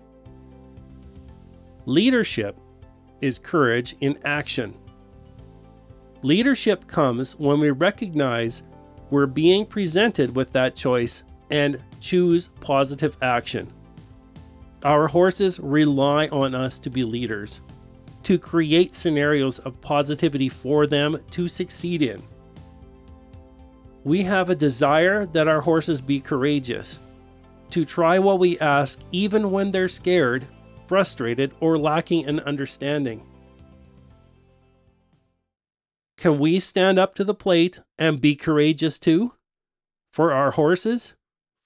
Leadership 1.85 2.59
is 3.21 3.39
courage 3.39 3.95
in 4.01 4.19
action. 4.25 4.75
Leadership 6.23 6.87
comes 6.87 7.37
when 7.37 7.61
we 7.61 7.73
recognize 7.73 8.63
we're 9.11 9.27
being 9.27 9.67
presented 9.67 10.35
with 10.35 10.51
that 10.53 10.75
choice 10.75 11.25
and 11.51 11.83
choose 12.01 12.49
positive 12.61 13.17
action. 13.23 13.73
Our 14.83 15.09
horses 15.09 15.59
rely 15.59 16.29
on 16.29 16.55
us 16.55 16.79
to 16.81 16.91
be 16.91 17.03
leaders, 17.03 17.61
to 18.23 18.39
create 18.39 18.95
scenarios 18.95 19.59
of 19.61 19.81
positivity 19.81 20.49
for 20.49 20.87
them 20.87 21.19
to 21.31 21.49
succeed 21.49 22.03
in. 22.03 22.23
We 24.05 24.23
have 24.23 24.51
a 24.51 24.55
desire 24.55 25.27
that 25.27 25.49
our 25.49 25.61
horses 25.61 26.01
be 26.01 26.21
courageous, 26.21 27.01
to 27.71 27.85
try 27.85 28.21
what 28.21 28.39
we 28.39 28.59
ask 28.61 29.01
even 29.11 29.51
when 29.51 29.73
they're 29.73 29.89
scared, 29.89 30.47
frustrated, 30.87 31.53
or 31.59 31.77
lacking 31.77 32.27
an 32.27 32.39
understanding. 32.41 33.27
Can 36.17 36.39
we 36.39 36.61
stand 36.61 37.01
up 37.01 37.17
to 37.17 37.25
the 37.25 37.35
plate 37.35 37.81
and 37.99 38.21
be 38.21 38.37
courageous 38.37 39.01
too? 39.01 39.33
For 40.13 40.33
our 40.33 40.53
horses? 40.53 41.16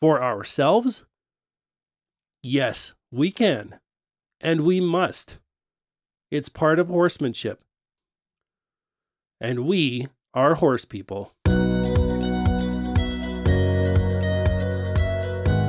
For 0.00 0.22
ourselves? 0.22 1.04
Yes, 2.42 2.94
we 3.12 3.30
can. 3.30 3.80
And 4.40 4.62
we 4.62 4.80
must. 4.80 5.38
It's 6.30 6.48
part 6.48 6.78
of 6.78 6.88
horsemanship. 6.88 7.60
And 9.40 9.66
we 9.66 10.08
are 10.32 10.54
horse 10.54 10.84
people. 10.84 11.32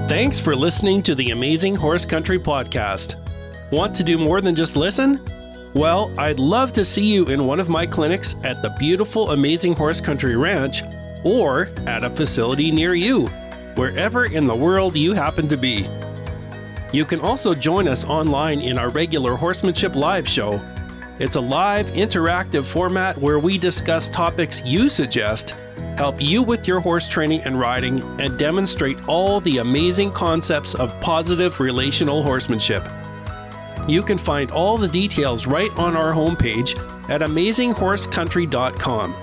Thanks 0.08 0.40
for 0.40 0.56
listening 0.56 1.02
to 1.04 1.16
the 1.16 1.32
Amazing 1.32 1.76
Horse 1.76 2.06
Country 2.06 2.38
podcast. 2.38 3.16
Want 3.72 3.96
to 3.96 4.04
do 4.04 4.18
more 4.18 4.42
than 4.42 4.56
just 4.56 4.76
listen? 4.76 5.22
Well, 5.74 6.14
I'd 6.20 6.38
love 6.38 6.74
to 6.74 6.84
see 6.84 7.06
you 7.06 7.26
in 7.28 7.46
one 7.46 7.62
of 7.62 7.70
my 7.70 7.86
clinics 7.86 8.36
at 8.44 8.62
the 8.62 8.76
beautiful 8.78 9.32
Amazing 9.32 9.74
Horse 9.74 10.02
Country 10.02 10.36
Ranch 10.36 10.84
or 11.24 11.70
at 11.88 12.04
a 12.04 12.10
facility 12.10 12.72
near 12.72 12.94
you, 12.94 13.30
wherever 13.76 14.26
in 14.26 14.48
the 14.48 14.56
world 14.56 14.96
you 14.96 15.14
happen 15.14 15.48
to 15.48 15.58
be. 15.58 15.88
You 16.92 17.06
can 17.06 17.22
also 17.22 17.54
join 17.54 17.88
us 17.88 18.04
online 18.06 18.60
in 18.60 18.78
our 18.78 18.90
regular 18.90 19.36
Horsemanship 19.36 19.96
Live 19.96 20.28
show. 20.28 20.62
It's 21.20 21.36
a 21.36 21.42
live, 21.42 21.88
interactive 21.92 22.66
format 22.66 23.18
where 23.18 23.40
we 23.40 23.58
discuss 23.58 24.10
topics 24.10 24.62
you 24.66 24.90
suggest, 24.90 25.52
help 25.98 26.22
you 26.22 26.44
with 26.44 26.68
your 26.68 26.80
horse 26.80 27.08
training 27.08 27.42
and 27.42 27.60
riding, 27.60 28.02
and 28.20 28.38
demonstrate 28.38 29.08
all 29.08 29.40
the 29.40 29.60
amazing 29.60 30.12
concepts 30.12 30.76
of 30.76 31.00
positive 31.00 31.60
relational 31.60 32.24
horsemanship. 32.24 32.84
You 33.88 34.04
can 34.04 34.18
find 34.18 34.52
all 34.52 34.78
the 34.78 34.88
details 34.88 35.48
right 35.48 35.72
on 35.78 35.96
our 35.96 36.14
homepage 36.14 36.78
at 37.10 37.22
amazinghorsecountry.com. 37.22 39.16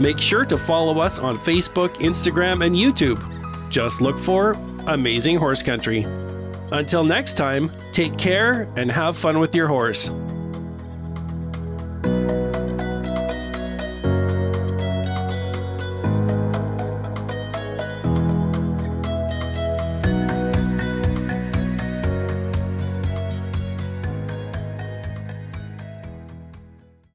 Make 0.00 0.18
sure 0.18 0.44
to 0.44 0.56
follow 0.56 1.00
us 1.00 1.18
on 1.18 1.38
Facebook, 1.38 1.94
Instagram, 1.96 2.64
and 2.64 2.76
YouTube. 2.76 3.37
Just 3.78 4.00
look 4.00 4.18
for 4.18 4.56
Amazing 4.88 5.36
Horse 5.36 5.62
Country. 5.62 6.04
Until 6.72 7.04
next 7.04 7.34
time, 7.34 7.70
take 7.92 8.18
care 8.18 8.68
and 8.74 8.90
have 8.90 9.16
fun 9.16 9.38
with 9.38 9.54
your 9.54 9.68
horse. 9.68 10.10